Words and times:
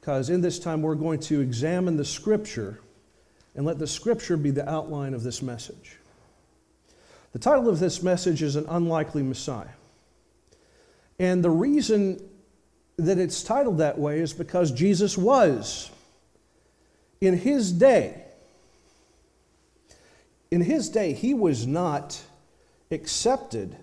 Because 0.00 0.30
in 0.30 0.40
this 0.40 0.58
time, 0.58 0.80
we're 0.80 0.94
going 0.94 1.20
to 1.20 1.40
examine 1.40 1.96
the 1.96 2.04
Scripture 2.04 2.80
and 3.54 3.66
let 3.66 3.78
the 3.78 3.86
Scripture 3.86 4.38
be 4.38 4.50
the 4.50 4.68
outline 4.68 5.12
of 5.12 5.22
this 5.22 5.42
message. 5.42 5.98
The 7.32 7.38
title 7.38 7.68
of 7.68 7.78
this 7.78 8.02
message 8.02 8.42
is 8.42 8.56
An 8.56 8.66
Unlikely 8.68 9.22
Messiah. 9.22 9.68
And 11.18 11.44
the 11.44 11.50
reason 11.50 12.20
that 12.96 13.18
it's 13.18 13.42
titled 13.42 13.78
that 13.78 13.98
way 13.98 14.20
is 14.20 14.32
because 14.32 14.70
Jesus 14.72 15.16
was. 15.16 15.90
In 17.20 17.36
his 17.36 17.72
day, 17.72 18.24
in 20.50 20.62
his 20.62 20.88
day, 20.88 21.12
he 21.12 21.34
was 21.34 21.66
not 21.66 22.20
accepted 22.90 23.76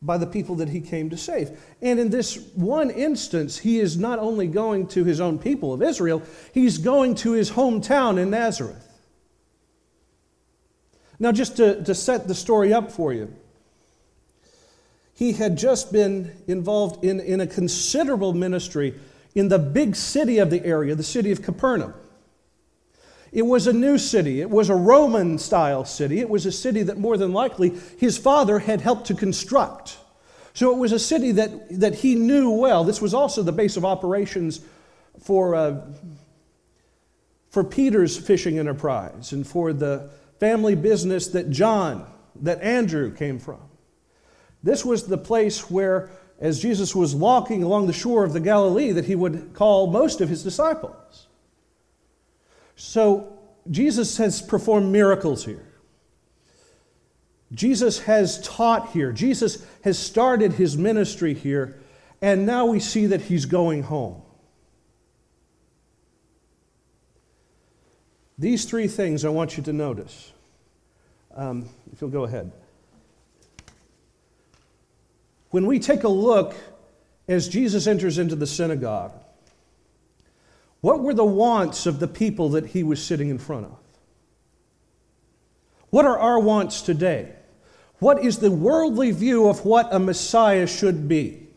by 0.00 0.16
the 0.16 0.26
people 0.26 0.54
that 0.56 0.68
he 0.68 0.80
came 0.80 1.10
to 1.10 1.16
save. 1.16 1.60
And 1.82 1.98
in 1.98 2.10
this 2.10 2.36
one 2.54 2.90
instance, 2.90 3.58
he 3.58 3.80
is 3.80 3.96
not 3.96 4.18
only 4.18 4.46
going 4.46 4.86
to 4.88 5.04
his 5.04 5.20
own 5.20 5.38
people 5.38 5.72
of 5.72 5.82
Israel, 5.82 6.22
he's 6.54 6.78
going 6.78 7.16
to 7.16 7.32
his 7.32 7.50
hometown 7.50 8.18
in 8.18 8.30
Nazareth. 8.30 8.87
Now, 11.18 11.32
just 11.32 11.56
to, 11.56 11.82
to 11.84 11.94
set 11.94 12.28
the 12.28 12.34
story 12.34 12.72
up 12.72 12.92
for 12.92 13.12
you, 13.12 13.34
he 15.14 15.32
had 15.32 15.58
just 15.58 15.92
been 15.92 16.32
involved 16.46 17.04
in, 17.04 17.18
in 17.18 17.40
a 17.40 17.46
considerable 17.46 18.32
ministry 18.32 18.94
in 19.34 19.48
the 19.48 19.58
big 19.58 19.96
city 19.96 20.38
of 20.38 20.50
the 20.50 20.64
area, 20.64 20.94
the 20.94 21.02
city 21.02 21.32
of 21.32 21.42
Capernaum. 21.42 21.92
It 23.32 23.42
was 23.42 23.66
a 23.66 23.72
new 23.72 23.98
city. 23.98 24.40
It 24.40 24.48
was 24.48 24.70
a 24.70 24.74
Roman 24.74 25.38
style 25.38 25.84
city. 25.84 26.20
It 26.20 26.30
was 26.30 26.46
a 26.46 26.52
city 26.52 26.82
that 26.84 26.98
more 26.98 27.16
than 27.16 27.32
likely 27.32 27.74
his 27.98 28.16
father 28.16 28.60
had 28.60 28.80
helped 28.80 29.08
to 29.08 29.14
construct. 29.14 29.98
So 30.54 30.72
it 30.72 30.78
was 30.78 30.92
a 30.92 30.98
city 30.98 31.32
that, 31.32 31.80
that 31.80 31.96
he 31.96 32.14
knew 32.14 32.50
well. 32.50 32.84
This 32.84 33.02
was 33.02 33.12
also 33.12 33.42
the 33.42 33.52
base 33.52 33.76
of 33.76 33.84
operations 33.84 34.60
for, 35.20 35.54
uh, 35.54 35.80
for 37.50 37.64
Peter's 37.64 38.16
fishing 38.16 38.58
enterprise 38.58 39.32
and 39.32 39.46
for 39.46 39.72
the 39.72 40.10
family 40.38 40.74
business 40.74 41.28
that 41.28 41.50
John, 41.50 42.10
that 42.36 42.62
Andrew 42.62 43.14
came 43.14 43.38
from. 43.38 43.60
This 44.62 44.84
was 44.84 45.06
the 45.06 45.18
place 45.18 45.70
where, 45.70 46.10
as 46.40 46.60
Jesus 46.60 46.94
was 46.94 47.14
walking 47.14 47.62
along 47.62 47.86
the 47.86 47.92
shore 47.92 48.24
of 48.24 48.32
the 48.32 48.40
Galilee, 48.40 48.92
that 48.92 49.04
he 49.04 49.14
would 49.14 49.54
call 49.54 49.88
most 49.88 50.20
of 50.20 50.28
his 50.28 50.42
disciples. 50.42 51.26
So 52.76 53.38
Jesus 53.70 54.16
has 54.18 54.40
performed 54.40 54.92
miracles 54.92 55.44
here. 55.44 55.64
Jesus 57.52 58.00
has 58.00 58.40
taught 58.42 58.90
here. 58.90 59.10
Jesus 59.10 59.64
has 59.82 59.98
started 59.98 60.52
his 60.52 60.76
ministry 60.76 61.34
here, 61.34 61.80
and 62.20 62.44
now 62.44 62.66
we 62.66 62.78
see 62.78 63.06
that 63.06 63.22
he's 63.22 63.46
going 63.46 63.84
home. 63.84 64.22
These 68.38 68.66
three 68.66 68.86
things 68.86 69.24
I 69.24 69.30
want 69.30 69.56
you 69.56 69.62
to 69.64 69.72
notice. 69.72 70.32
Um, 71.34 71.68
if 71.92 72.00
you'll 72.00 72.10
go 72.10 72.24
ahead. 72.24 72.52
When 75.50 75.66
we 75.66 75.78
take 75.78 76.04
a 76.04 76.08
look 76.08 76.54
as 77.26 77.48
Jesus 77.48 77.86
enters 77.86 78.18
into 78.18 78.36
the 78.36 78.46
synagogue, 78.46 79.12
what 80.80 81.00
were 81.00 81.14
the 81.14 81.24
wants 81.24 81.86
of 81.86 81.98
the 81.98 82.06
people 82.06 82.50
that 82.50 82.66
he 82.66 82.82
was 82.82 83.04
sitting 83.04 83.28
in 83.28 83.38
front 83.38 83.66
of? 83.66 83.76
What 85.90 86.04
are 86.04 86.18
our 86.18 86.38
wants 86.38 86.82
today? 86.82 87.32
What 87.98 88.24
is 88.24 88.38
the 88.38 88.50
worldly 88.50 89.10
view 89.10 89.48
of 89.48 89.64
what 89.64 89.88
a 89.92 89.98
Messiah 89.98 90.66
should 90.66 91.08
be? 91.08 91.48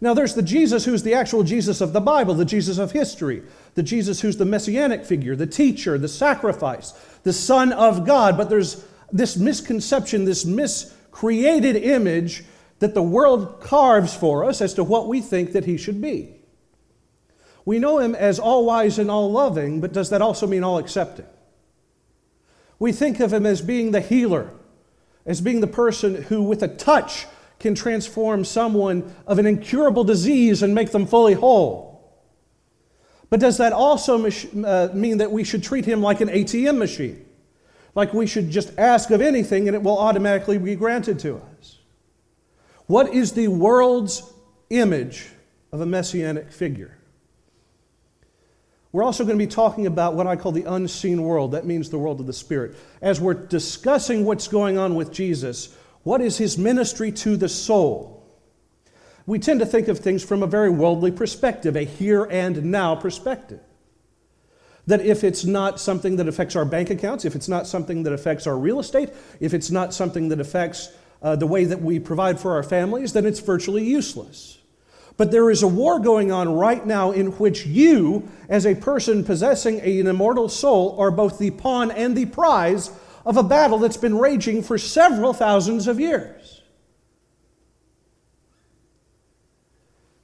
Now, 0.00 0.14
there's 0.14 0.34
the 0.34 0.42
Jesus 0.42 0.84
who's 0.84 1.02
the 1.02 1.14
actual 1.14 1.42
Jesus 1.42 1.80
of 1.80 1.92
the 1.92 2.00
Bible, 2.00 2.34
the 2.34 2.44
Jesus 2.44 2.78
of 2.78 2.92
history, 2.92 3.42
the 3.74 3.82
Jesus 3.82 4.20
who's 4.20 4.36
the 4.36 4.44
messianic 4.44 5.04
figure, 5.04 5.36
the 5.36 5.46
teacher, 5.46 5.98
the 5.98 6.08
sacrifice, 6.08 6.92
the 7.22 7.32
Son 7.32 7.72
of 7.72 8.06
God. 8.06 8.36
But 8.36 8.48
there's 8.48 8.84
this 9.12 9.36
misconception, 9.36 10.24
this 10.24 10.44
miscreated 10.44 11.76
image 11.76 12.44
that 12.78 12.94
the 12.94 13.02
world 13.02 13.60
carves 13.60 14.14
for 14.14 14.44
us 14.44 14.60
as 14.60 14.74
to 14.74 14.84
what 14.84 15.08
we 15.08 15.20
think 15.20 15.52
that 15.52 15.64
he 15.64 15.76
should 15.76 16.00
be. 16.00 16.34
We 17.64 17.78
know 17.78 17.98
him 17.98 18.14
as 18.14 18.38
all 18.38 18.66
wise 18.66 18.98
and 18.98 19.10
all 19.10 19.32
loving, 19.32 19.80
but 19.80 19.92
does 19.92 20.10
that 20.10 20.20
also 20.20 20.46
mean 20.46 20.62
all 20.62 20.78
accepting? 20.78 21.26
We 22.78 22.92
think 22.92 23.20
of 23.20 23.32
him 23.32 23.46
as 23.46 23.62
being 23.62 23.92
the 23.92 24.00
healer, 24.00 24.50
as 25.24 25.40
being 25.40 25.60
the 25.60 25.66
person 25.66 26.24
who, 26.24 26.42
with 26.42 26.62
a 26.62 26.68
touch, 26.68 27.26
can 27.58 27.74
transform 27.74 28.44
someone 28.44 29.14
of 29.26 29.38
an 29.38 29.46
incurable 29.46 30.04
disease 30.04 30.62
and 30.62 30.74
make 30.74 30.90
them 30.90 31.06
fully 31.06 31.34
whole. 31.34 31.93
But 33.34 33.40
does 33.40 33.56
that 33.56 33.72
also 33.72 34.24
uh, 34.24 34.90
mean 34.94 35.18
that 35.18 35.32
we 35.32 35.42
should 35.42 35.64
treat 35.64 35.84
him 35.84 36.00
like 36.00 36.20
an 36.20 36.28
ATM 36.28 36.78
machine? 36.78 37.26
Like 37.96 38.14
we 38.14 38.28
should 38.28 38.48
just 38.48 38.70
ask 38.78 39.10
of 39.10 39.20
anything 39.20 39.66
and 39.66 39.74
it 39.74 39.82
will 39.82 39.98
automatically 39.98 40.56
be 40.56 40.76
granted 40.76 41.18
to 41.18 41.42
us? 41.58 41.80
What 42.86 43.12
is 43.12 43.32
the 43.32 43.48
world's 43.48 44.22
image 44.70 45.26
of 45.72 45.80
a 45.80 45.84
messianic 45.84 46.52
figure? 46.52 46.96
We're 48.92 49.02
also 49.02 49.24
going 49.24 49.36
to 49.36 49.44
be 49.44 49.50
talking 49.50 49.88
about 49.88 50.14
what 50.14 50.28
I 50.28 50.36
call 50.36 50.52
the 50.52 50.72
unseen 50.72 51.20
world. 51.20 51.50
That 51.50 51.66
means 51.66 51.90
the 51.90 51.98
world 51.98 52.20
of 52.20 52.28
the 52.28 52.32
Spirit. 52.32 52.76
As 53.02 53.20
we're 53.20 53.34
discussing 53.34 54.24
what's 54.24 54.46
going 54.46 54.78
on 54.78 54.94
with 54.94 55.10
Jesus, 55.10 55.76
what 56.04 56.20
is 56.20 56.38
his 56.38 56.56
ministry 56.56 57.10
to 57.10 57.36
the 57.36 57.48
soul? 57.48 58.13
We 59.26 59.38
tend 59.38 59.60
to 59.60 59.66
think 59.66 59.88
of 59.88 59.98
things 59.98 60.22
from 60.22 60.42
a 60.42 60.46
very 60.46 60.70
worldly 60.70 61.10
perspective, 61.10 61.76
a 61.76 61.84
here 61.84 62.24
and 62.24 62.64
now 62.64 62.94
perspective. 62.94 63.60
That 64.86 65.00
if 65.00 65.24
it's 65.24 65.44
not 65.44 65.80
something 65.80 66.16
that 66.16 66.28
affects 66.28 66.56
our 66.56 66.66
bank 66.66 66.90
accounts, 66.90 67.24
if 67.24 67.34
it's 67.34 67.48
not 67.48 67.66
something 67.66 68.02
that 68.02 68.12
affects 68.12 68.46
our 68.46 68.56
real 68.56 68.80
estate, 68.80 69.10
if 69.40 69.54
it's 69.54 69.70
not 69.70 69.94
something 69.94 70.28
that 70.28 70.40
affects 70.40 70.90
uh, 71.22 71.36
the 71.36 71.46
way 71.46 71.64
that 71.64 71.80
we 71.80 71.98
provide 71.98 72.38
for 72.38 72.52
our 72.52 72.62
families, 72.62 73.14
then 73.14 73.24
it's 73.24 73.40
virtually 73.40 73.82
useless. 73.82 74.58
But 75.16 75.30
there 75.30 75.48
is 75.48 75.62
a 75.62 75.68
war 75.68 76.00
going 76.00 76.32
on 76.32 76.52
right 76.52 76.84
now 76.84 77.12
in 77.12 77.28
which 77.38 77.64
you, 77.64 78.28
as 78.48 78.66
a 78.66 78.74
person 78.74 79.24
possessing 79.24 79.80
an 79.80 80.06
immortal 80.06 80.50
soul, 80.50 80.98
are 80.98 81.10
both 81.10 81.38
the 81.38 81.52
pawn 81.52 81.90
and 81.90 82.14
the 82.14 82.26
prize 82.26 82.90
of 83.24 83.38
a 83.38 83.42
battle 83.42 83.78
that's 83.78 83.96
been 83.96 84.18
raging 84.18 84.62
for 84.62 84.76
several 84.76 85.32
thousands 85.32 85.86
of 85.86 85.98
years. 85.98 86.53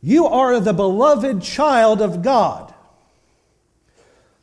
You 0.03 0.27
are 0.27 0.59
the 0.61 0.73
beloved 0.73 1.43
child 1.43 2.01
of 2.01 2.23
God, 2.23 2.73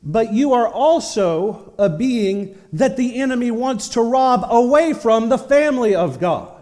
but 0.03 0.31
you 0.33 0.53
are 0.53 0.67
also 0.67 1.73
a 1.77 1.89
being 1.89 2.57
that 2.73 2.95
the 2.95 3.19
enemy 3.19 3.49
wants 3.49 3.89
to 3.89 4.01
rob 4.01 4.45
away 4.49 4.93
from 4.93 5.29
the 5.29 5.37
family 5.37 5.95
of 5.95 6.19
God. 6.19 6.53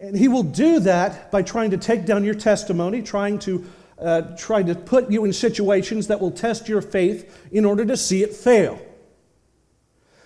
And 0.00 0.16
he 0.16 0.28
will 0.28 0.42
do 0.42 0.78
that 0.80 1.30
by 1.32 1.42
trying 1.42 1.70
to 1.70 1.78
take 1.78 2.04
down 2.04 2.22
your 2.22 2.34
testimony, 2.34 3.02
trying 3.02 3.38
to 3.40 3.64
uh, 3.98 4.22
try 4.36 4.62
to 4.62 4.74
put 4.74 5.10
you 5.10 5.24
in 5.24 5.32
situations 5.32 6.06
that 6.08 6.20
will 6.20 6.30
test 6.30 6.68
your 6.68 6.82
faith 6.82 7.48
in 7.50 7.64
order 7.64 7.84
to 7.84 7.96
see 7.96 8.22
it 8.22 8.34
fail. 8.34 8.80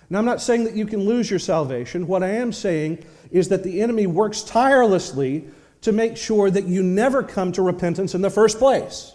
Now, 0.09 0.19
I'm 0.19 0.25
not 0.25 0.41
saying 0.41 0.65
that 0.65 0.75
you 0.75 0.85
can 0.85 0.99
lose 0.99 1.29
your 1.29 1.39
salvation. 1.39 2.05
What 2.05 2.21
I 2.21 2.31
am 2.31 2.51
saying 2.51 3.05
is 3.31 3.47
that 3.47 3.63
the 3.63 3.81
enemy 3.81 4.07
works 4.07 4.43
tirelessly 4.43 5.47
to 5.81 5.91
make 5.91 6.15
sure 6.15 6.49
that 6.49 6.65
you 6.65 6.83
never 6.83 7.23
come 7.23 7.51
to 7.53 7.61
repentance 7.61 8.13
in 8.13 8.21
the 8.21 8.29
first 8.29 8.59
place. 8.59 9.13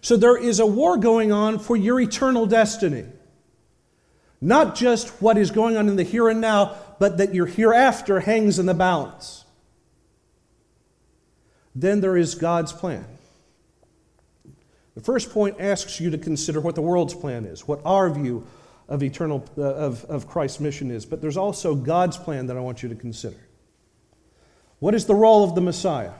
So 0.00 0.16
there 0.16 0.36
is 0.36 0.60
a 0.60 0.66
war 0.66 0.96
going 0.96 1.32
on 1.32 1.58
for 1.58 1.76
your 1.76 2.00
eternal 2.00 2.46
destiny. 2.46 3.04
Not 4.40 4.76
just 4.76 5.08
what 5.20 5.36
is 5.36 5.50
going 5.50 5.76
on 5.76 5.88
in 5.88 5.96
the 5.96 6.04
here 6.04 6.28
and 6.28 6.40
now, 6.40 6.76
but 6.98 7.18
that 7.18 7.34
your 7.34 7.46
hereafter 7.46 8.20
hangs 8.20 8.58
in 8.58 8.66
the 8.66 8.74
balance. 8.74 9.44
Then 11.74 12.00
there 12.00 12.16
is 12.16 12.34
God's 12.34 12.72
plan. 12.72 13.04
The 14.94 15.00
first 15.02 15.30
point 15.30 15.56
asks 15.60 16.00
you 16.00 16.10
to 16.10 16.18
consider 16.18 16.60
what 16.60 16.74
the 16.74 16.82
world's 16.82 17.14
plan 17.14 17.44
is, 17.44 17.68
what 17.68 17.80
our 17.84 18.10
view 18.10 18.46
of 18.88 19.02
eternal 19.02 19.44
uh, 19.56 19.62
of, 19.62 20.04
of 20.06 20.26
Christ's 20.26 20.60
mission 20.60 20.90
is. 20.90 21.04
But 21.04 21.20
there's 21.20 21.36
also 21.36 21.74
God's 21.74 22.16
plan 22.16 22.46
that 22.46 22.56
I 22.56 22.60
want 22.60 22.82
you 22.82 22.88
to 22.88 22.94
consider. 22.94 23.36
What 24.78 24.94
is 24.94 25.06
the 25.06 25.14
role 25.14 25.44
of 25.44 25.54
the 25.54 25.60
Messiah? 25.60 26.12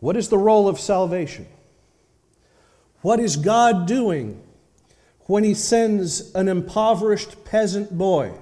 What 0.00 0.16
is 0.16 0.28
the 0.28 0.38
role 0.38 0.68
of 0.68 0.80
salvation? 0.80 1.46
What 3.02 3.20
is 3.20 3.36
God 3.36 3.86
doing 3.86 4.42
when 5.26 5.44
He 5.44 5.54
sends 5.54 6.34
an 6.34 6.48
impoverished 6.48 7.44
peasant 7.44 7.96
boy 7.96 8.32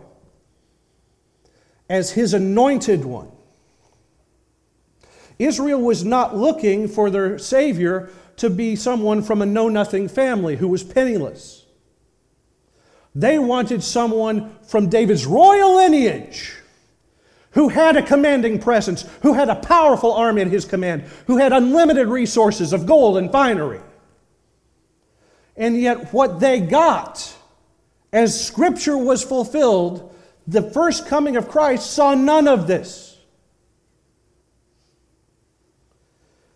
as 1.88 2.12
His 2.12 2.32
anointed 2.32 3.04
one? 3.04 3.30
Israel 5.38 5.80
was 5.80 6.04
not 6.04 6.36
looking 6.36 6.88
for 6.88 7.10
their 7.10 7.38
Savior 7.38 8.10
to 8.36 8.48
be 8.48 8.76
someone 8.76 9.22
from 9.22 9.42
a 9.42 9.46
know 9.46 9.68
nothing 9.68 10.08
family 10.08 10.56
who 10.56 10.68
was 10.68 10.82
penniless. 10.82 11.64
They 13.14 13.38
wanted 13.38 13.82
someone 13.82 14.56
from 14.62 14.88
David's 14.88 15.26
royal 15.26 15.76
lineage 15.76 16.54
who 17.54 17.68
had 17.68 17.96
a 17.96 18.02
commanding 18.02 18.58
presence, 18.58 19.04
who 19.22 19.32
had 19.32 19.48
a 19.48 19.54
powerful 19.54 20.12
army 20.12 20.42
at 20.42 20.48
his 20.48 20.64
command, 20.64 21.04
who 21.26 21.38
had 21.38 21.52
unlimited 21.52 22.08
resources 22.08 22.72
of 22.72 22.84
gold 22.84 23.16
and 23.16 23.30
finery. 23.30 23.80
And 25.56 25.80
yet, 25.80 26.12
what 26.12 26.40
they 26.40 26.60
got 26.60 27.34
as 28.12 28.44
Scripture 28.44 28.98
was 28.98 29.22
fulfilled, 29.22 30.14
the 30.46 30.62
first 30.62 31.06
coming 31.06 31.36
of 31.36 31.48
Christ 31.48 31.92
saw 31.92 32.14
none 32.14 32.48
of 32.48 32.66
this. 32.66 33.16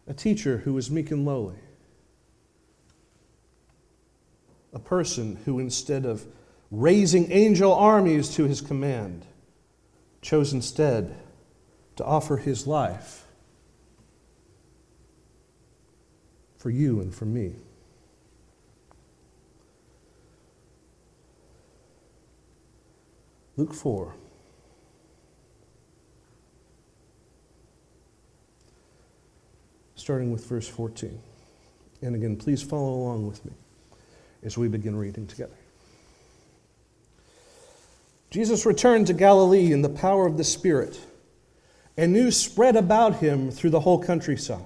A 0.08 0.14
teacher 0.14 0.58
who 0.58 0.72
was 0.72 0.90
meek 0.90 1.10
and 1.10 1.24
lowly. 1.24 1.56
A 4.72 4.78
person 4.78 5.38
who, 5.44 5.58
instead 5.60 6.04
of 6.04 6.26
raising 6.70 7.30
angel 7.30 7.72
armies 7.72 8.34
to 8.34 8.44
his 8.44 8.60
command, 8.60 9.24
chose 10.20 10.52
instead 10.52 11.14
to 11.96 12.04
offer 12.04 12.36
his 12.36 12.66
life 12.66 13.24
for 16.56 16.70
you 16.70 17.00
and 17.00 17.14
for 17.14 17.24
me. 17.24 17.54
Luke 23.56 23.74
4. 23.74 24.14
Starting 29.96 30.30
with 30.30 30.46
verse 30.46 30.68
14. 30.68 31.20
And 32.02 32.14
again, 32.14 32.36
please 32.36 32.62
follow 32.62 32.94
along 32.94 33.26
with 33.26 33.44
me 33.44 33.52
as 34.44 34.56
we 34.56 34.68
begin 34.68 34.94
reading 34.94 35.26
together. 35.26 35.56
Jesus 38.30 38.66
returned 38.66 39.06
to 39.06 39.14
Galilee 39.14 39.72
in 39.72 39.82
the 39.82 39.88
power 39.88 40.26
of 40.26 40.36
the 40.36 40.44
Spirit, 40.44 41.00
and 41.96 42.12
news 42.12 42.36
spread 42.36 42.76
about 42.76 43.16
him 43.16 43.50
through 43.50 43.70
the 43.70 43.80
whole 43.80 44.02
countryside. 44.02 44.62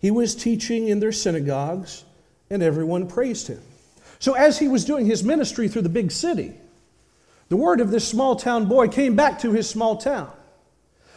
He 0.00 0.10
was 0.10 0.34
teaching 0.34 0.88
in 0.88 1.00
their 1.00 1.12
synagogues, 1.12 2.04
and 2.48 2.62
everyone 2.62 3.06
praised 3.06 3.48
him. 3.48 3.60
So, 4.18 4.34
as 4.34 4.58
he 4.58 4.68
was 4.68 4.84
doing 4.84 5.06
his 5.06 5.22
ministry 5.22 5.68
through 5.68 5.82
the 5.82 5.88
big 5.88 6.10
city, 6.10 6.54
the 7.48 7.56
word 7.56 7.80
of 7.80 7.90
this 7.90 8.06
small 8.06 8.36
town 8.36 8.66
boy 8.66 8.88
came 8.88 9.14
back 9.14 9.40
to 9.40 9.52
his 9.52 9.68
small 9.68 9.96
town. 9.96 10.30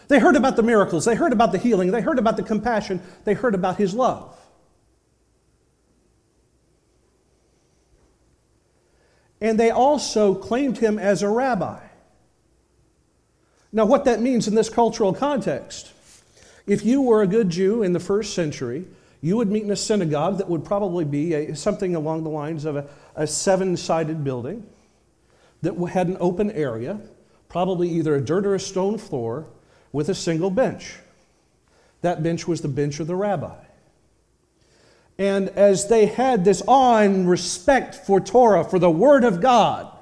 They 0.08 0.20
heard 0.20 0.36
about 0.36 0.58
the 0.58 0.64
miracles, 0.64 1.06
they 1.06 1.16
heard 1.16 1.32
about 1.32 1.54
the 1.54 1.58
healing, 1.58 1.92
they 1.92 2.02
heard 2.02 2.20
about 2.20 2.36
the 2.36 2.44
compassion, 2.44 3.02
they 3.24 3.34
heard 3.34 3.56
about 3.56 3.78
his 3.78 3.94
love. 3.94 4.38
And 9.42 9.60
they 9.60 9.72
also 9.72 10.36
claimed 10.36 10.78
him 10.78 11.00
as 11.00 11.24
a 11.24 11.30
rabbi. 11.30 11.80
Now, 13.74 13.86
what 13.86 14.06
that 14.06 14.22
means 14.22 14.48
in 14.48 14.54
this 14.54 14.70
cultural 14.70 15.14
context, 15.14 15.92
if 16.68 16.86
you 16.86 17.02
were 17.02 17.24
a 17.24 17.28
good 17.28 17.50
Jew 17.50 17.82
in 17.82 17.94
the 17.94 18.00
first 18.00 18.34
century, 18.34 18.86
you 19.22 19.38
would 19.38 19.50
meet 19.50 19.64
in 19.64 19.72
a 19.72 19.76
synagogue 19.76 20.38
that 20.38 20.50
would 20.50 20.64
probably 20.64 21.06
be 21.06 21.34
a, 21.34 21.56
something 21.56 21.96
along 21.96 22.24
the 22.24 22.30
lines 22.30 22.66
of 22.66 22.76
a, 22.76 22.88
a 23.16 23.26
seven 23.26 23.76
sided 23.78 24.24
building 24.24 24.66
that 25.62 25.74
had 25.90 26.08
an 26.08 26.18
open 26.20 26.52
area, 26.52 27.00
probably 27.50 27.90
either 27.90 28.16
a 28.16 28.22
dirt 28.22 28.46
or 28.46 28.56
a 28.56 28.60
stone 28.60 28.98
floor, 28.98 29.48
with 29.92 30.10
a 30.10 30.16
single 30.16 30.50
bench. 30.50 30.98
That 32.02 32.24
bench 32.24 32.48
was 32.48 32.62
the 32.62 32.68
bench 32.68 33.00
of 33.00 33.08
the 33.08 33.16
rabbi. 33.16 33.56
And 35.22 35.50
as 35.50 35.88
they 35.88 36.08
had 36.08 36.44
this 36.44 36.64
awe 36.66 36.98
and 36.98 37.30
respect 37.30 37.94
for 37.94 38.20
Torah, 38.20 38.64
for 38.64 38.80
the 38.80 38.90
Word 38.90 39.24
of 39.24 39.40
God, 39.40 39.96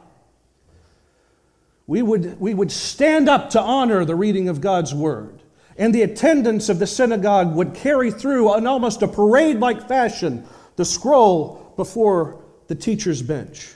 we 1.88 2.01
would, 2.01 2.39
we 2.39 2.54
would 2.54 2.71
stand 2.71 3.27
up 3.27 3.50
to 3.50 3.60
honor 3.60 4.06
the 4.06 4.16
reading 4.16 4.48
of 4.48 4.62
God's 4.62 4.95
Word. 4.95 5.42
And 5.77 5.94
the 5.94 6.04
attendants 6.04 6.69
of 6.69 6.80
the 6.80 6.88
synagogue 6.88 7.54
would 7.54 7.74
carry 7.74 8.12
through, 8.12 8.56
in 8.56 8.66
almost 8.66 9.01
a 9.01 9.10
parade 9.10 9.60
like 9.60 9.89
fashion, 9.89 10.45
the 10.77 10.86
scroll 10.86 11.74
before 11.75 12.42
the 12.68 12.75
teacher's 12.75 13.21
bench. 13.21 13.74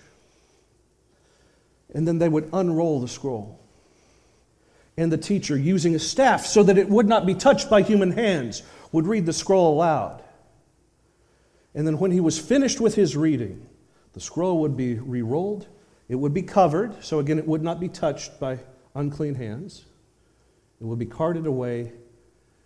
And 1.94 2.08
then 2.08 2.20
they 2.20 2.30
would 2.30 2.50
unroll 2.54 3.02
the 3.02 3.10
scroll. 3.10 3.60
And 4.96 5.12
the 5.12 5.18
teacher, 5.18 5.58
using 5.58 5.94
a 5.94 6.00
staff 6.00 6.46
so 6.46 6.64
that 6.64 6.78
it 6.78 6.88
would 6.88 7.10
not 7.10 7.26
be 7.26 7.36
touched 7.36 7.70
by 7.70 7.82
human 7.82 8.12
hands, 8.12 8.64
would 8.94 9.08
read 9.08 9.26
the 9.26 9.34
scroll 9.34 9.74
aloud. 9.74 10.23
And 11.76 11.88
then 11.88 11.98
when 11.98 12.12
he 12.12 12.20
was 12.20 12.40
finished 12.40 12.80
with 12.80 12.96
his 12.96 13.18
reading, 13.18 13.68
the 14.14 14.20
scroll 14.20 14.60
would 14.60 14.78
be 14.78 14.96
re 14.96 15.22
rolled, 15.22 15.68
it 16.08 16.16
would 16.16 16.34
be 16.34 16.44
covered, 16.44 17.04
so 17.04 17.20
again, 17.20 17.40
it 17.40 17.48
would 17.48 17.64
not 17.64 17.80
be 17.80 17.90
touched 17.90 18.40
by 18.40 18.60
unclean 18.94 19.36
hands. 19.36 19.86
It 20.80 20.86
would 20.86 21.00
be 21.00 21.06
carted 21.06 21.48
away, 21.48 21.94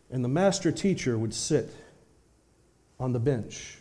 and 0.09 0.24
the 0.24 0.30
master 0.30 0.71
teacher 0.71 1.18
would 1.18 1.33
sit 1.33 1.69
on 3.00 3.13
the 3.13 3.19
bench. 3.19 3.77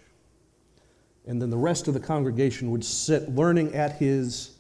And 1.26 1.43
then 1.43 1.50
the 1.50 1.56
rest 1.56 1.88
of 1.88 1.94
the 1.94 2.00
congregation 2.00 2.70
would 2.70 2.84
sit 2.84 3.29
learning 3.31 3.75
at 3.75 3.93
his, 3.96 4.52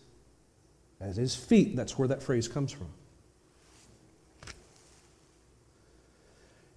at 1.00 1.14
his 1.14 1.36
feet. 1.36 1.76
That's 1.76 1.96
where 1.96 2.08
that 2.08 2.22
phrase 2.22 2.48
comes 2.48 2.72
from. 2.72 2.88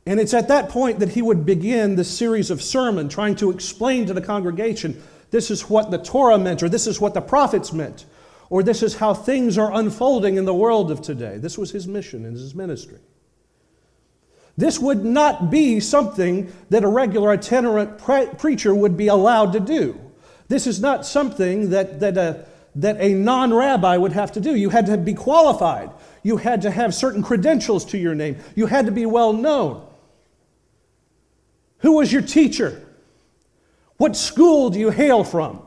And 0.06 0.20
it's 0.20 0.34
at 0.34 0.48
that 0.48 0.70
point 0.70 1.00
that 1.00 1.10
he 1.10 1.22
would 1.22 1.46
begin 1.46 1.96
the 1.96 2.04
series 2.04 2.50
of 2.50 2.62
sermon 2.62 3.10
trying 3.10 3.36
to 3.36 3.52
explain 3.52 4.06
to 4.08 4.14
the 4.14 4.22
congregation 4.22 5.02
this 5.32 5.52
is 5.52 5.70
what 5.70 5.92
the 5.92 5.98
Torah 5.98 6.40
meant, 6.40 6.64
or 6.64 6.70
this 6.70 6.88
is 6.88 7.00
what 7.00 7.14
the 7.14 7.22
prophets 7.22 7.72
meant, 7.72 8.06
or 8.50 8.64
this 8.64 8.82
is 8.82 8.96
how 8.96 9.14
things 9.14 9.58
are 9.58 9.72
unfolding 9.74 10.38
in 10.38 10.46
the 10.46 10.54
world 10.54 10.90
of 10.90 11.02
today. 11.02 11.38
This 11.38 11.58
was 11.58 11.72
his 11.72 11.88
mission 11.88 12.26
and 12.26 12.36
his 12.36 12.56
ministry. 12.56 13.00
This 14.58 14.80
would 14.80 15.06
not 15.06 15.50
be 15.50 15.80
something 15.80 16.52
that 16.70 16.84
a 16.84 16.88
regular 16.88 17.32
itinerant 17.32 17.98
pre- 18.00 18.28
preacher 18.38 18.74
would 18.76 18.98
be 18.98 19.08
allowed 19.08 19.54
to 19.54 19.60
do. 19.60 20.00
This 20.48 20.68
is 20.68 20.82
not 20.82 21.06
something 21.06 21.70
that, 21.70 22.00
that 22.00 22.18
a, 22.18 22.46
that 22.76 22.98
a 23.00 23.14
non 23.14 23.54
rabbi 23.54 23.96
would 23.96 24.12
have 24.14 24.32
to 24.34 24.42
do. 24.42 24.56
You 24.56 24.70
had 24.70 24.88
to 24.88 24.98
be 24.98 25.14
qualified, 25.14 25.92
you 26.24 26.38
had 26.38 26.64
to 26.64 26.72
have 26.72 26.94
certain 26.94 27.24
credentials 27.24 27.86
to 27.86 27.98
your 27.98 28.16
name, 28.16 28.38
you 28.56 28.66
had 28.66 28.88
to 28.88 28.92
be 28.92 29.06
well 29.06 29.32
known. 29.32 29.86
Who 31.80 31.94
was 31.94 32.12
your 32.12 32.22
teacher? 32.22 32.86
What 33.98 34.16
school 34.16 34.70
do 34.70 34.80
you 34.80 34.90
hail 34.90 35.24
from? 35.24 35.62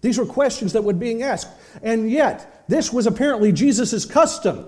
These 0.00 0.18
were 0.18 0.26
questions 0.26 0.72
that 0.72 0.84
were 0.84 0.94
being 0.94 1.22
asked. 1.22 1.48
And 1.82 2.10
yet, 2.10 2.64
this 2.68 2.92
was 2.92 3.06
apparently 3.06 3.52
Jesus' 3.52 4.04
custom. 4.04 4.66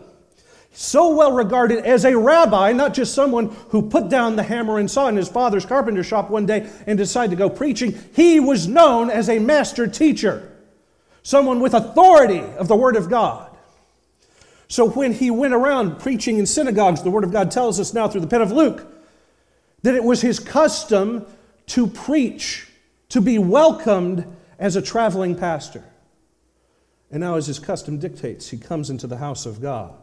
So 0.74 1.14
well 1.14 1.32
regarded 1.32 1.84
as 1.84 2.04
a 2.04 2.16
rabbi, 2.16 2.72
not 2.72 2.94
just 2.94 3.14
someone 3.14 3.54
who 3.68 3.88
put 3.88 4.08
down 4.08 4.36
the 4.36 4.42
hammer 4.42 4.78
and 4.78 4.90
saw 4.90 5.08
in 5.08 5.16
his 5.16 5.28
father's 5.28 5.66
carpenter 5.66 6.02
shop 6.02 6.30
one 6.30 6.46
day 6.46 6.68
and 6.86 6.96
decided 6.96 7.30
to 7.30 7.36
go 7.36 7.50
preaching. 7.50 7.98
He 8.14 8.40
was 8.40 8.66
known 8.66 9.10
as 9.10 9.28
a 9.28 9.38
master 9.38 9.86
teacher, 9.86 10.50
someone 11.22 11.60
with 11.60 11.74
authority 11.74 12.40
of 12.40 12.68
the 12.68 12.76
Word 12.76 12.96
of 12.96 13.10
God. 13.10 13.50
So 14.68 14.88
when 14.88 15.12
he 15.12 15.30
went 15.30 15.52
around 15.52 15.98
preaching 15.98 16.38
in 16.38 16.46
synagogues, 16.46 17.02
the 17.02 17.10
Word 17.10 17.24
of 17.24 17.32
God 17.32 17.50
tells 17.50 17.78
us 17.78 17.92
now 17.92 18.08
through 18.08 18.22
the 18.22 18.26
pen 18.26 18.40
of 18.40 18.50
Luke, 18.50 18.86
that 19.82 19.94
it 19.94 20.04
was 20.04 20.20
his 20.20 20.38
custom 20.38 21.26
to 21.66 21.86
preach, 21.86 22.68
to 23.08 23.20
be 23.20 23.38
welcomed 23.38 24.26
as 24.58 24.76
a 24.76 24.82
traveling 24.82 25.36
pastor. 25.36 25.84
And 27.10 27.20
now, 27.20 27.34
as 27.34 27.46
his 27.46 27.58
custom 27.58 27.98
dictates, 27.98 28.48
he 28.48 28.56
comes 28.56 28.88
into 28.88 29.06
the 29.06 29.18
house 29.18 29.44
of 29.44 29.60
God. 29.60 29.94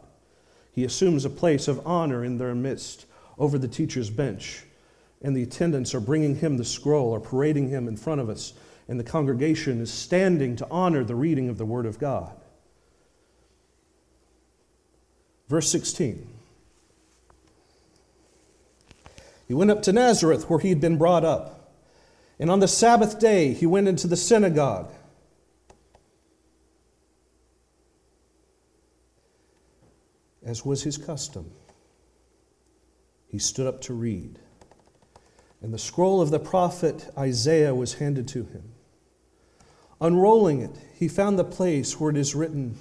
He 0.72 0.84
assumes 0.84 1.24
a 1.24 1.30
place 1.30 1.66
of 1.66 1.84
honor 1.86 2.24
in 2.24 2.38
their 2.38 2.54
midst 2.54 3.06
over 3.36 3.58
the 3.58 3.68
teacher's 3.68 4.10
bench. 4.10 4.62
And 5.22 5.34
the 5.34 5.42
attendants 5.42 5.94
are 5.94 6.00
bringing 6.00 6.36
him 6.36 6.56
the 6.56 6.64
scroll 6.64 7.10
or 7.10 7.20
parading 7.20 7.68
him 7.68 7.88
in 7.88 7.96
front 7.96 8.20
of 8.20 8.28
us. 8.28 8.52
And 8.86 8.98
the 8.98 9.04
congregation 9.04 9.80
is 9.80 9.92
standing 9.92 10.56
to 10.56 10.66
honor 10.70 11.02
the 11.02 11.14
reading 11.14 11.48
of 11.48 11.58
the 11.58 11.66
Word 11.66 11.86
of 11.86 11.98
God. 11.98 12.32
Verse 15.48 15.68
16. 15.68 16.39
He 19.50 19.54
went 19.54 19.72
up 19.72 19.82
to 19.82 19.92
Nazareth 19.92 20.48
where 20.48 20.60
he 20.60 20.68
had 20.68 20.80
been 20.80 20.96
brought 20.96 21.24
up. 21.24 21.74
And 22.38 22.52
on 22.52 22.60
the 22.60 22.68
Sabbath 22.68 23.18
day 23.18 23.52
he 23.52 23.66
went 23.66 23.88
into 23.88 24.06
the 24.06 24.16
synagogue. 24.16 24.92
As 30.46 30.64
was 30.64 30.84
his 30.84 30.96
custom, 30.96 31.50
he 33.26 33.40
stood 33.40 33.66
up 33.66 33.80
to 33.80 33.92
read. 33.92 34.38
And 35.60 35.74
the 35.74 35.78
scroll 35.78 36.20
of 36.20 36.30
the 36.30 36.38
prophet 36.38 37.12
Isaiah 37.18 37.74
was 37.74 37.94
handed 37.94 38.28
to 38.28 38.44
him. 38.44 38.70
Unrolling 40.00 40.62
it, 40.62 40.78
he 40.94 41.08
found 41.08 41.36
the 41.36 41.44
place 41.44 41.98
where 41.98 42.10
it 42.10 42.16
is 42.16 42.36
written, 42.36 42.76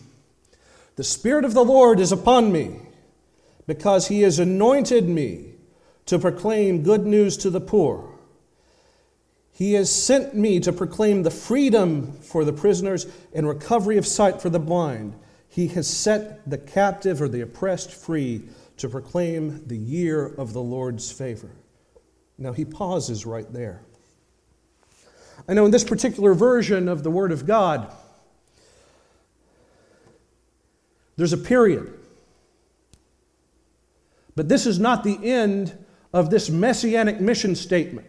The 0.97 1.03
Spirit 1.03 1.45
of 1.45 1.55
the 1.55 1.65
Lord 1.65 1.99
is 1.99 2.11
upon 2.11 2.51
me, 2.51 2.75
because 3.65 4.09
he 4.09 4.21
has 4.21 4.37
anointed 4.37 5.09
me 5.09 5.48
to 6.09 6.17
proclaim 6.17 6.81
good 6.81 7.05
news 7.05 7.37
to 7.37 7.51
the 7.51 7.61
poor. 7.61 8.09
He 9.51 9.73
has 9.73 9.91
sent 9.91 10.33
me 10.33 10.59
to 10.61 10.73
proclaim 10.73 11.21
the 11.21 11.29
freedom 11.29 12.13
for 12.13 12.43
the 12.43 12.51
prisoners 12.51 13.05
and 13.31 13.47
recovery 13.47 13.95
of 13.97 14.07
sight 14.07 14.41
for 14.41 14.49
the 14.49 14.59
blind. 14.59 15.13
He 15.47 15.67
has 15.67 15.85
set 15.87 16.49
the 16.49 16.57
captive 16.57 17.21
or 17.21 17.27
the 17.27 17.41
oppressed 17.41 17.91
free 17.91 18.41
to 18.77 18.89
proclaim 18.89 19.67
the 19.67 19.77
year 19.77 20.25
of 20.25 20.53
the 20.53 20.63
Lord's 20.63 21.11
favor. 21.11 21.51
Now 22.39 22.53
he 22.53 22.65
pauses 22.65 23.27
right 23.27 23.51
there. 23.53 23.83
I 25.47 25.53
know 25.53 25.65
in 25.65 25.71
this 25.71 25.83
particular 25.83 26.33
version 26.33 26.87
of 26.87 27.03
the 27.03 27.11
Word 27.11 27.31
of 27.31 27.45
God, 27.45 27.93
there's 31.17 31.33
a 31.33 31.37
period. 31.37 31.93
But 34.35 34.49
this 34.49 34.65
is 34.65 34.79
not 34.79 35.03
the 35.03 35.19
end 35.23 35.85
of 36.13 36.29
this 36.29 36.49
messianic 36.49 37.19
mission 37.19 37.55
statement. 37.55 38.07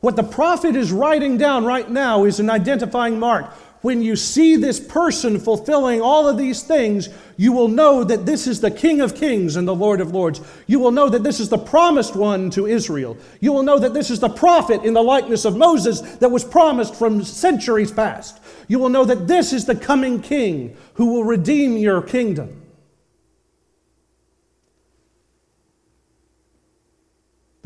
What 0.00 0.16
the 0.16 0.22
prophet 0.22 0.76
is 0.76 0.92
writing 0.92 1.38
down 1.38 1.64
right 1.64 1.90
now 1.90 2.24
is 2.24 2.38
an 2.38 2.50
identifying 2.50 3.18
mark 3.18 3.52
when 3.82 4.02
you 4.02 4.16
see 4.16 4.56
this 4.56 4.80
person 4.80 5.38
fulfilling 5.38 6.00
all 6.00 6.28
of 6.28 6.36
these 6.36 6.62
things, 6.62 7.08
you 7.36 7.52
will 7.52 7.68
know 7.68 8.02
that 8.02 8.26
this 8.26 8.46
is 8.46 8.60
the 8.60 8.70
King 8.70 9.00
of 9.00 9.14
Kings 9.14 9.54
and 9.54 9.68
the 9.68 9.74
Lord 9.74 10.00
of 10.00 10.12
Lords. 10.12 10.40
You 10.66 10.80
will 10.80 10.90
know 10.90 11.08
that 11.08 11.22
this 11.22 11.38
is 11.38 11.48
the 11.48 11.58
promised 11.58 12.16
one 12.16 12.50
to 12.50 12.66
Israel. 12.66 13.16
You 13.40 13.52
will 13.52 13.62
know 13.62 13.78
that 13.78 13.94
this 13.94 14.10
is 14.10 14.18
the 14.18 14.28
prophet 14.28 14.82
in 14.82 14.94
the 14.94 15.02
likeness 15.02 15.44
of 15.44 15.56
Moses 15.56 16.00
that 16.16 16.30
was 16.30 16.44
promised 16.44 16.96
from 16.96 17.22
centuries 17.22 17.92
past. 17.92 18.40
You 18.66 18.80
will 18.80 18.88
know 18.88 19.04
that 19.04 19.28
this 19.28 19.52
is 19.52 19.64
the 19.64 19.76
coming 19.76 20.20
King 20.20 20.76
who 20.94 21.12
will 21.12 21.24
redeem 21.24 21.76
your 21.76 22.02
kingdom. 22.02 22.67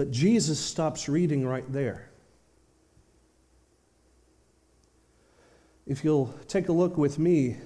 But 0.02 0.10
Jesus 0.10 0.58
stops 0.58 1.08
reading 1.08 1.46
right 1.46 1.72
there. 1.72 2.08
If 5.86 6.02
you'll 6.02 6.34
take 6.48 6.68
a 6.68 6.72
look 6.72 6.98
with 6.98 7.20
me 7.20 7.58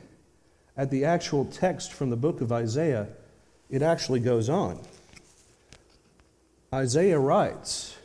at 0.77 0.91
the 0.91 1.07
actual 1.07 1.47
text 1.47 1.95
from 1.95 2.11
the 2.11 2.17
book 2.17 2.43
of 2.43 2.53
Isaiah, 2.53 3.09
it 3.71 3.81
actually 3.81 4.21
goes 4.21 4.51
on. 4.51 4.83
Isaiah 6.75 7.19
writes, 7.19 7.97